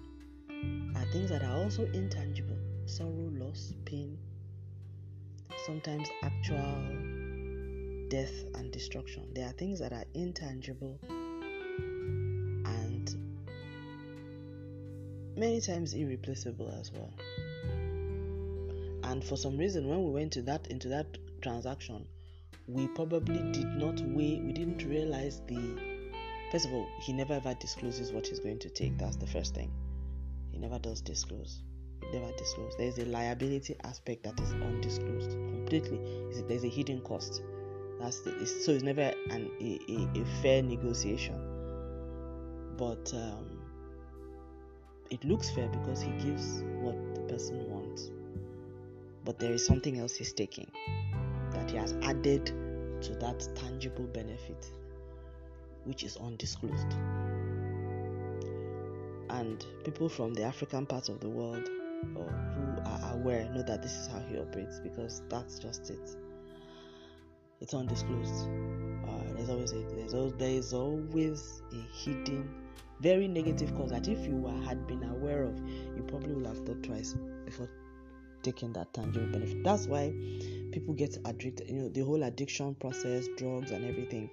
are 0.96 1.06
things 1.12 1.30
that 1.30 1.44
are 1.44 1.58
also 1.64 1.84
intangible 1.94 2.58
sorrow 2.86 3.30
loss 3.34 3.74
pain 3.86 4.18
sometimes 5.66 6.10
actual 6.22 7.26
death 8.10 8.46
and 8.56 8.72
destruction. 8.72 9.28
There 9.34 9.48
are 9.48 9.52
things 9.54 9.80
that 9.80 9.92
are 9.92 10.06
intangible 10.14 11.00
and 12.66 13.16
many 15.36 15.60
times 15.62 15.94
irreplaceable 15.94 16.72
as 16.80 16.92
well. 16.92 17.14
And 19.04 19.24
for 19.24 19.38
some 19.38 19.58
reason, 19.58 19.88
when 19.88 20.04
we 20.04 20.12
went 20.12 20.34
to 20.34 20.42
that 20.44 20.68
into 20.68 20.90
that 20.90 21.18
transaction, 21.42 22.08
we 22.68 22.88
probably 22.88 23.40
did 23.52 23.68
not 23.76 24.00
weigh. 24.02 24.40
We 24.40 24.54
didn't 24.54 24.84
realize 24.84 25.42
the. 25.48 25.80
First 26.52 26.68
of 26.68 26.74
all, 26.74 26.88
he 27.02 27.14
never 27.14 27.34
ever 27.34 27.54
discloses 27.56 28.12
what 28.12 28.28
he's 28.28 28.40
going 28.40 28.60
to 28.60 28.70
take. 28.70 28.98
That's 28.98 29.16
the 29.16 29.28
first 29.28 29.56
thing. 29.56 29.72
He 30.52 30.58
never 30.58 30.80
does 30.80 31.02
disclose. 31.02 31.62
He 32.02 32.18
never 32.18 32.32
discloses. 32.38 32.76
There's 32.78 32.98
a 33.00 33.06
liability 33.06 33.76
aspect 33.84 34.24
that 34.24 34.40
is 34.40 34.54
undisclosed 34.54 35.32
completely. 35.32 36.00
There's 36.48 36.64
a 36.64 36.70
hidden 36.70 37.02
cost 37.02 37.42
that's 38.00 38.20
the, 38.22 38.46
so 38.46 38.72
it's 38.72 38.84
never 38.84 39.14
an 39.30 39.50
a, 39.62 39.80
a, 39.90 40.22
a 40.22 40.26
fair 40.42 40.62
negotiation. 40.62 41.40
But 42.78 43.12
um, 43.14 43.60
it 45.10 45.24
looks 45.24 45.50
fair 45.50 45.70
because 45.70 46.02
he 46.02 46.12
gives 46.12 46.64
what 46.82 47.16
the 47.16 47.22
person 47.22 47.70
wants. 47.70 48.12
But 49.24 49.40
there 49.40 49.54
is 49.54 49.66
something 49.66 49.98
else 49.98 50.16
he's 50.16 50.34
taking 50.34 50.70
has 51.78 51.94
added 52.02 52.46
to 53.02 53.16
that 53.16 53.48
tangible 53.56 54.06
benefit, 54.06 54.68
which 55.84 56.04
is 56.04 56.18
undisclosed. 56.18 56.94
And 59.30 59.66
people 59.84 60.08
from 60.10 60.34
the 60.34 60.44
African 60.44 60.86
part 60.86 61.10
of 61.10 61.20
the 61.20 61.30
world 61.30 61.70
or 62.16 62.26
who 62.26 62.82
are 62.84 63.14
aware 63.14 63.50
know 63.50 63.64
that 63.64 63.82
this 63.82 63.94
is 63.94 64.08
how 64.08 64.20
he 64.20 64.38
operates 64.38 64.80
because 64.80 65.24
that's 65.30 65.60
just 65.60 65.90
it 65.90 66.16
it's 67.62 67.74
undisclosed. 67.74 68.50
Uh, 69.08 69.34
there's 69.36 69.50
always 69.50 69.72
a, 69.72 69.80
there's 69.96 70.14
always, 70.14 70.34
there 70.38 70.50
is 70.50 70.74
always 70.74 71.62
a 71.72 71.98
hidden, 71.98 72.50
very 73.00 73.28
negative 73.28 73.74
cause 73.76 73.92
that 73.92 74.08
if 74.08 74.26
you 74.26 74.36
were, 74.36 74.66
had 74.66 74.86
been 74.88 75.04
aware 75.04 75.44
of, 75.44 75.58
you 75.96 76.04
probably 76.08 76.34
would 76.34 76.46
have 76.46 76.66
thought 76.66 76.84
twice 76.84 77.16
before 77.46 77.70
taking 78.44 78.74
that 78.74 78.94
tangible 78.94 79.28
benefit. 79.28 79.64
That's 79.64 79.88
why 79.88 80.14
people 80.76 80.94
get 80.94 81.18
addicted. 81.24 81.70
You 81.70 81.84
know, 81.84 81.90
the 81.90 82.02
whole 82.02 82.22
addiction 82.24 82.76
process, 82.76 83.28
drugs 83.38 83.72
and 83.72 83.86
everything, 83.86 84.30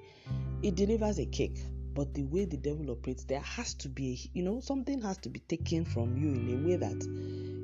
it 0.62 0.74
delivers 0.74 1.20
a 1.20 1.26
kick. 1.26 1.52
But 1.94 2.14
the 2.14 2.24
way 2.24 2.46
the 2.46 2.56
devil 2.56 2.90
operates, 2.90 3.24
there 3.24 3.40
has 3.40 3.74
to 3.74 3.88
be, 3.88 4.28
you 4.32 4.42
know, 4.42 4.60
something 4.60 5.00
has 5.02 5.18
to 5.18 5.28
be 5.28 5.40
taken 5.40 5.84
from 5.84 6.16
you 6.16 6.30
in 6.30 6.64
a 6.64 6.66
way 6.66 6.76
that 6.76 7.04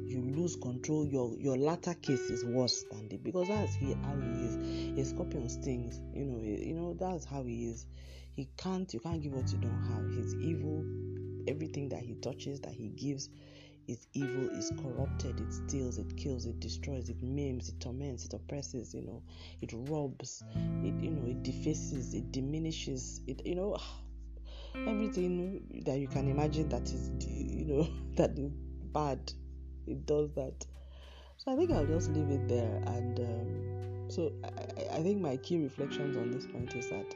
you 0.09 0.21
lose 0.37 0.55
control, 0.57 1.07
your 1.07 1.35
your 1.39 1.57
latter 1.57 1.95
case 1.95 2.31
is 2.31 2.45
worse 2.45 2.85
than 2.91 3.09
the 3.09 3.17
because 3.17 3.49
that's 3.49 3.75
he 3.75 3.95
how 3.95 4.15
he 4.15 4.45
is. 4.45 4.99
A 4.99 5.05
scorpion 5.11 5.49
stings, 5.49 6.01
you 6.15 6.25
know, 6.25 6.39
eh, 6.39 6.67
you 6.67 6.75
know 6.75 6.95
that's 6.95 7.25
how 7.25 7.43
he 7.43 7.67
is. 7.67 7.87
He 8.35 8.49
can't 8.57 8.93
you 8.95 9.01
can't 9.01 9.21
give 9.21 9.33
what 9.33 9.51
you 9.51 9.59
don't 9.59 9.83
have. 9.85 10.09
He's 10.15 10.35
evil. 10.37 10.85
Everything 11.49 11.89
that 11.89 12.03
he 12.03 12.15
touches, 12.17 12.61
that 12.61 12.75
he 12.75 12.89
gives, 12.89 13.31
is 13.89 14.07
evil, 14.13 14.49
is 14.51 14.71
corrupted, 14.83 15.41
it 15.41 15.53
steals, 15.53 15.99
it 15.99 16.17
kills, 16.17 16.47
it 16.47 16.61
destroys, 16.61 17.09
it 17.09 17.23
maims, 17.23 17.69
it 17.69 17.81
torments, 17.81 18.25
it 18.25 18.35
oppresses, 18.35 18.95
you 18.95 19.03
know, 19.03 19.23
it 19.63 19.73
robs, 19.73 20.45
it 20.83 20.95
you 21.03 21.11
know, 21.11 21.27
it 21.27 21.43
defaces, 21.43 22.15
it 22.15 22.31
diminishes, 22.31 23.23
it 23.27 23.45
you 23.45 23.55
know 23.55 23.77
everything 24.87 25.83
that 25.85 25.99
you 25.99 26.07
can 26.07 26.29
imagine 26.29 26.69
that 26.69 26.83
is 26.83 27.11
you 27.27 27.65
know 27.65 27.89
that 28.15 28.39
is 28.39 28.53
bad 28.93 29.33
it 29.87 30.07
does 30.07 30.33
that. 30.35 30.67
So 31.39 31.53
i 31.53 31.57
think 31.57 31.71
i'll 31.73 31.87
just 31.87 32.11
leave 32.11 32.31
it 32.31 32.49
there 32.49 32.83
and 32.87 33.19
um, 33.21 34.11
so 34.11 34.33
I, 34.45 34.97
I 34.99 35.03
think 35.03 35.21
my 35.21 35.37
key 35.39 35.63
reflections 35.63 36.17
on 36.17 36.31
this 36.31 36.47
point 36.47 36.75
is 36.75 36.89
that 36.91 37.15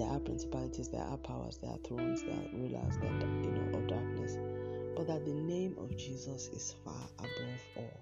there 0.00 0.08
are 0.08 0.20
principalities 0.20 0.88
there 0.88 1.02
are 1.02 1.18
powers 1.18 1.58
there 1.62 1.70
are 1.70 1.78
thrones 1.78 2.22
there 2.22 2.34
are 2.34 2.48
rulers 2.54 2.96
are, 2.96 3.04
you 3.04 3.50
know 3.50 3.78
of 3.78 3.86
darkness 3.86 4.38
but 4.96 5.06
that 5.06 5.24
the 5.24 5.32
name 5.32 5.76
of 5.78 5.96
jesus 5.96 6.48
is 6.48 6.74
far 6.84 7.08
above 7.18 7.60
all 7.76 8.00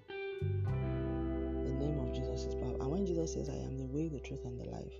the 1.65 1.73
name 1.73 1.99
of 1.99 2.13
jesus 2.13 2.45
is 2.45 2.55
power 2.55 2.75
and 2.79 2.89
when 2.89 3.05
jesus 3.05 3.33
says 3.33 3.49
i 3.49 3.53
am 3.53 3.77
the 3.77 3.85
way 3.85 4.07
the 4.07 4.19
truth 4.19 4.45
and 4.45 4.59
the 4.59 4.69
life 4.69 4.93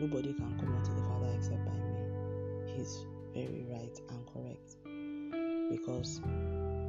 Nobody 0.00 0.32
can 0.32 0.58
come 0.58 0.74
unto 0.74 0.94
the 0.94 1.02
Father 1.02 1.30
except 1.36 1.62
by 1.66 1.72
me. 1.72 2.74
He's 2.74 3.04
very 3.34 3.66
right 3.68 4.00
and 4.08 4.26
correct. 4.32 4.76
Because 5.70 6.22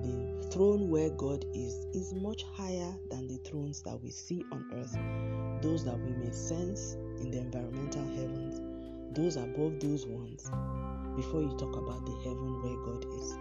the 0.02 0.48
throne 0.50 0.90
where 0.90 1.10
God 1.10 1.44
is 1.54 1.74
is 1.94 2.14
much 2.14 2.46
higher 2.56 2.96
than 3.10 3.28
the 3.28 3.38
thrones 3.40 3.82
that 3.84 4.02
we 4.02 4.12
see 4.12 4.46
on 4.54 4.66
earth, 4.76 4.98
those 5.62 5.84
that 5.84 6.00
we 6.00 6.12
may 6.14 6.32
sense 6.32 6.94
in 7.20 7.32
the 7.32 7.40
environmental 7.40 8.06
heavens, 8.16 8.62
those 9.14 9.36
above 9.36 9.80
those 9.80 10.06
ones, 10.06 10.50
before 11.16 11.42
you 11.42 11.56
talk 11.58 11.76
about 11.76 12.06
the 12.06 12.16
heaven 12.24 12.62
where 12.62 12.78
God 12.86 13.06
is. 13.14 13.38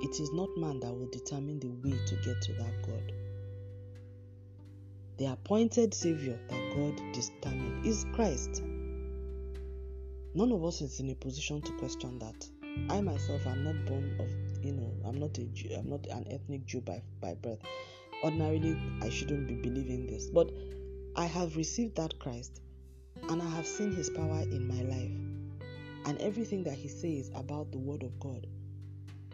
It 0.00 0.20
is 0.20 0.32
not 0.32 0.48
man 0.56 0.80
that 0.80 0.92
will 0.92 1.08
determine 1.10 1.60
the 1.60 1.68
way 1.68 1.98
to 2.06 2.14
get 2.16 2.40
to 2.42 2.52
that 2.54 2.82
God. 2.86 3.12
The 5.18 5.26
appointed 5.26 5.92
Savior 5.92 6.38
that 6.48 6.74
God 6.74 6.96
determined 7.12 7.84
is 7.84 8.06
Christ. 8.14 8.62
None 10.34 10.52
of 10.52 10.64
us 10.64 10.80
is 10.80 11.00
in 11.00 11.10
a 11.10 11.14
position 11.14 11.60
to 11.62 11.72
question 11.72 12.18
that. 12.20 12.48
I 12.88 13.00
myself 13.00 13.46
am 13.46 13.64
not 13.64 13.84
born 13.86 14.16
of, 14.20 14.64
you 14.64 14.72
know, 14.72 14.92
I'm 15.04 15.18
not 15.18 15.36
a 15.38 15.44
Jew, 15.46 15.74
I'm 15.76 15.90
not 15.90 16.06
an 16.06 16.26
ethnic 16.30 16.64
Jew 16.64 16.80
by, 16.80 17.02
by 17.20 17.34
birth. 17.34 17.58
Ordinarily, 18.22 18.78
I 19.02 19.10
shouldn't 19.10 19.48
be 19.48 19.54
believing 19.56 20.06
this, 20.06 20.28
but 20.28 20.50
I 21.16 21.24
have 21.26 21.56
received 21.56 21.96
that 21.96 22.18
Christ 22.18 22.60
and 23.28 23.42
I 23.42 23.48
have 23.50 23.66
seen 23.66 23.92
his 23.92 24.10
power 24.10 24.40
in 24.42 24.66
my 24.68 24.82
life. 24.82 25.10
And 26.06 26.18
everything 26.20 26.64
that 26.64 26.74
he 26.74 26.88
says 26.88 27.30
about 27.34 27.70
the 27.72 27.78
Word 27.78 28.02
of 28.02 28.18
God, 28.18 28.46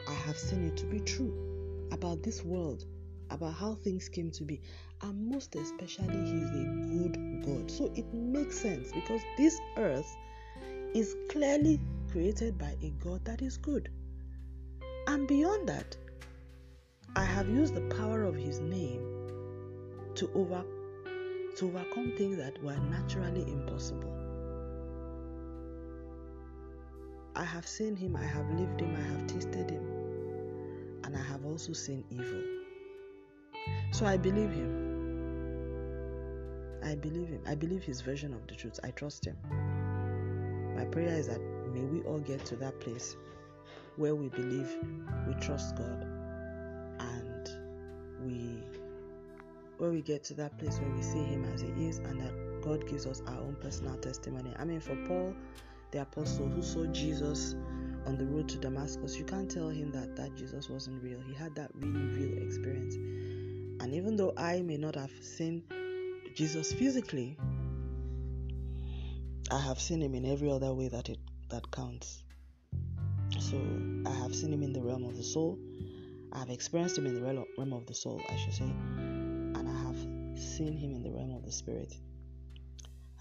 I 0.09 0.12
have 0.12 0.37
seen 0.37 0.64
it 0.64 0.77
to 0.79 0.87
be 0.87 1.01
true 1.01 1.88
about 1.92 2.23
this 2.23 2.44
world, 2.44 2.85
about 3.31 3.55
how 3.55 3.75
things 3.75 4.09
came 4.09 4.31
to 4.33 4.44
be. 4.44 4.61
And 5.03 5.29
most 5.29 5.55
especially, 5.55 6.25
he's 6.25 6.51
a 6.51 6.64
good 6.64 7.44
God. 7.44 7.70
So 7.70 7.92
it 7.94 8.12
makes 8.12 8.59
sense 8.59 8.90
because 8.92 9.20
this 9.37 9.59
earth 9.77 10.16
is 10.94 11.16
clearly 11.29 11.81
created 12.11 12.59
by 12.59 12.77
a 12.83 12.90
God 13.03 13.25
that 13.25 13.42
is 13.42 13.57
good. 13.57 13.90
And 15.07 15.29
beyond 15.29 15.68
that, 15.68 15.97
I 17.16 17.25
have 17.25 17.49
used 17.49 17.75
the 17.75 17.94
power 17.97 18.25
of 18.25 18.35
his 18.35 18.61
name 18.61 19.01
to 20.14 20.31
over 20.35 20.64
to 21.56 21.66
overcome 21.66 22.12
things 22.16 22.36
that 22.38 22.62
were 22.62 22.76
naturally 22.76 23.42
impossible. 23.42 24.12
I 27.36 27.44
have 27.44 27.66
seen 27.66 27.96
him, 27.96 28.16
I 28.16 28.24
have 28.24 28.48
lived 28.50 28.80
him, 28.80 28.94
I 28.94 29.18
have 29.18 29.26
tasted 29.26 29.70
him, 29.70 29.84
and 31.04 31.16
I 31.16 31.22
have 31.22 31.44
also 31.44 31.72
seen 31.72 32.04
evil. 32.10 32.42
So 33.92 34.06
I 34.06 34.16
believe 34.16 34.50
him. 34.50 34.84
I 36.82 36.94
believe 36.94 37.28
him. 37.28 37.40
I 37.46 37.54
believe 37.54 37.82
his 37.82 38.00
version 38.00 38.34
of 38.34 38.46
the 38.46 38.54
truth. 38.54 38.78
I 38.84 38.90
trust 38.90 39.24
him. 39.24 39.36
My 40.76 40.84
prayer 40.84 41.16
is 41.16 41.28
that 41.28 41.40
may 41.72 41.84
we 41.84 42.02
all 42.02 42.18
get 42.18 42.44
to 42.46 42.56
that 42.56 42.78
place 42.80 43.16
where 43.96 44.14
we 44.14 44.28
believe, 44.28 44.76
we 45.26 45.34
trust 45.34 45.76
God, 45.76 46.06
and 46.98 47.48
we 48.24 48.62
where 49.78 49.90
we 49.90 50.02
get 50.02 50.24
to 50.24 50.34
that 50.34 50.58
place 50.58 50.78
where 50.78 50.90
we 50.90 51.02
see 51.02 51.22
Him 51.22 51.44
as 51.52 51.60
He 51.60 51.68
is, 51.87 51.98
and 51.98 52.20
that 52.20 52.62
God 52.62 52.87
gives 52.88 53.06
us 53.06 53.22
our 53.26 53.40
own 53.40 53.56
personal 53.60 53.96
testimony. 53.96 54.54
I 54.58 54.64
mean, 54.64 54.80
for 54.80 54.96
Paul, 55.06 55.34
the 55.90 56.02
apostle 56.02 56.48
who 56.48 56.62
saw 56.62 56.87
Jesus 56.87 57.54
on 58.06 58.16
the 58.16 58.26
road 58.26 58.48
to 58.48 58.58
Damascus, 58.58 59.16
you 59.16 59.24
can't 59.24 59.50
tell 59.50 59.68
him 59.68 59.92
that 59.92 60.16
that 60.16 60.34
Jesus 60.34 60.68
wasn't 60.68 61.02
real. 61.02 61.20
He 61.20 61.34
had 61.34 61.54
that 61.54 61.70
really 61.74 62.00
real 62.00 62.42
experience. 62.42 62.96
And 62.96 63.94
even 63.94 64.16
though 64.16 64.32
I 64.37 64.62
may 64.62 64.76
not 64.76 64.94
have 64.96 65.12
seen 65.20 65.62
Jesus 66.34 66.72
physically, 66.72 67.37
I 69.50 69.60
have 69.60 69.78
seen 69.80 70.00
him 70.02 70.14
in 70.14 70.24
every 70.24 70.50
other 70.50 70.72
way 70.72 70.88
that 70.88 71.08
it 71.08 71.18
that 71.50 71.70
counts. 71.70 72.24
So 73.38 73.60
I 74.06 74.10
have 74.10 74.34
seen 74.34 74.52
him 74.52 74.62
in 74.62 74.72
the 74.72 74.80
realm 74.80 75.04
of 75.04 75.16
the 75.16 75.22
soul. 75.22 75.58
I 76.32 76.40
have 76.40 76.50
experienced 76.50 76.98
him 76.98 77.06
in 77.06 77.14
the 77.14 77.44
realm 77.56 77.72
of 77.72 77.87
the 77.87 77.94
soul, 77.94 78.20
I 78.28 78.37
should 78.37 78.54
say, 78.54 78.72
seen 80.38 80.77
him 80.77 80.94
in 80.94 81.03
the 81.03 81.11
realm 81.11 81.35
of 81.35 81.44
the 81.44 81.53
spirit. 81.53 81.94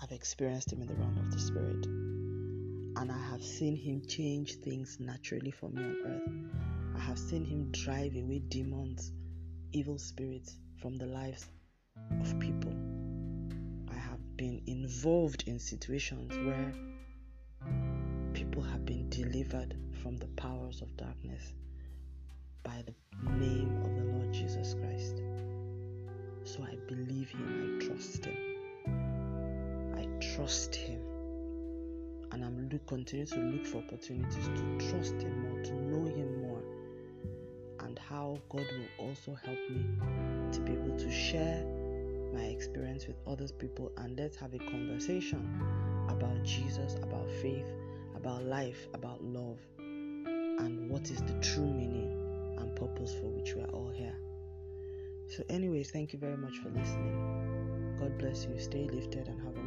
I've 0.01 0.11
experienced 0.11 0.71
him 0.71 0.81
in 0.81 0.87
the 0.87 0.95
realm 0.95 1.17
of 1.17 1.31
the 1.31 1.39
spirit, 1.39 1.85
and 1.85 3.11
I 3.11 3.17
have 3.29 3.43
seen 3.43 3.75
him 3.75 4.01
change 4.07 4.55
things 4.55 4.97
naturally 4.99 5.51
for 5.51 5.69
me 5.69 5.83
on 5.83 5.97
earth. 6.05 6.29
I 6.95 6.99
have 6.99 7.17
seen 7.17 7.45
him 7.45 7.71
drive 7.71 8.15
away 8.15 8.39
demons, 8.39 9.11
evil 9.71 9.97
spirits 9.97 10.57
from 10.81 10.97
the 10.97 11.05
lives 11.05 11.45
of 12.21 12.39
people 12.39 12.73
I 13.89 13.95
have 13.95 14.37
been 14.37 14.61
involved 14.67 15.43
in 15.47 15.59
situations 15.59 16.35
where 16.37 16.73
people 18.33 18.61
have 18.63 18.85
been 18.85 19.09
delivered 19.09 19.75
from 20.01 20.17
the 20.17 20.27
powers 20.35 20.81
of 20.81 20.95
darkness 20.97 21.53
by 22.63 22.83
the 22.85 22.93
name 23.31 23.81
of 23.83 23.95
the 23.95 24.03
Lord 24.03 24.33
Jesus 24.33 24.73
Christ. 24.73 25.21
So 26.53 26.61
I 26.61 26.75
believe 26.87 27.31
Him, 27.31 27.79
I 27.81 27.83
trust 27.83 28.25
Him. 28.25 28.37
I 29.97 30.05
trust 30.35 30.75
Him. 30.75 31.01
And 32.31 32.45
I'm 32.45 32.69
look, 32.69 32.85
continue 32.85 33.25
to 33.25 33.39
look 33.39 33.65
for 33.65 33.79
opportunities 33.79 34.45
to 34.45 34.77
trust 34.91 35.15
Him 35.15 35.41
more, 35.41 35.63
to 35.63 35.73
know 35.73 36.05
Him 36.05 36.43
more, 36.43 36.61
and 37.79 37.97
how 37.97 38.37
God 38.49 38.67
will 38.71 39.07
also 39.07 39.35
help 39.43 39.57
me 39.71 39.83
to 40.51 40.59
be 40.59 40.73
able 40.73 40.95
to 40.95 41.11
share 41.11 41.65
my 42.31 42.43
experience 42.43 43.07
with 43.07 43.15
other 43.25 43.47
people 43.57 43.91
and 43.97 44.15
let's 44.15 44.37
have 44.37 44.53
a 44.53 44.59
conversation 44.59 45.59
about 46.07 46.43
Jesus, 46.43 46.97
about 47.01 47.31
faith, 47.41 47.73
about 48.15 48.43
life, 48.43 48.87
about 48.93 49.23
love, 49.23 49.57
and 49.79 50.87
what 50.87 51.09
is 51.09 51.17
the 51.23 51.33
true 51.41 51.65
meaning 51.65 52.55
and 52.59 52.75
purpose 52.75 53.15
for 53.15 53.25
which 53.25 53.55
we 53.55 53.61
are 53.63 53.71
all 53.71 53.89
here. 53.89 54.13
So, 55.35 55.43
anyways, 55.49 55.89
thank 55.89 56.13
you 56.13 56.19
very 56.19 56.37
much 56.37 56.59
for 56.59 56.69
listening. 56.69 57.97
God 57.99 58.19
bless 58.19 58.45
you. 58.45 58.59
Stay 58.59 58.87
lifted 58.87 59.27
and 59.27 59.41
have 59.41 59.57
a 59.57 59.62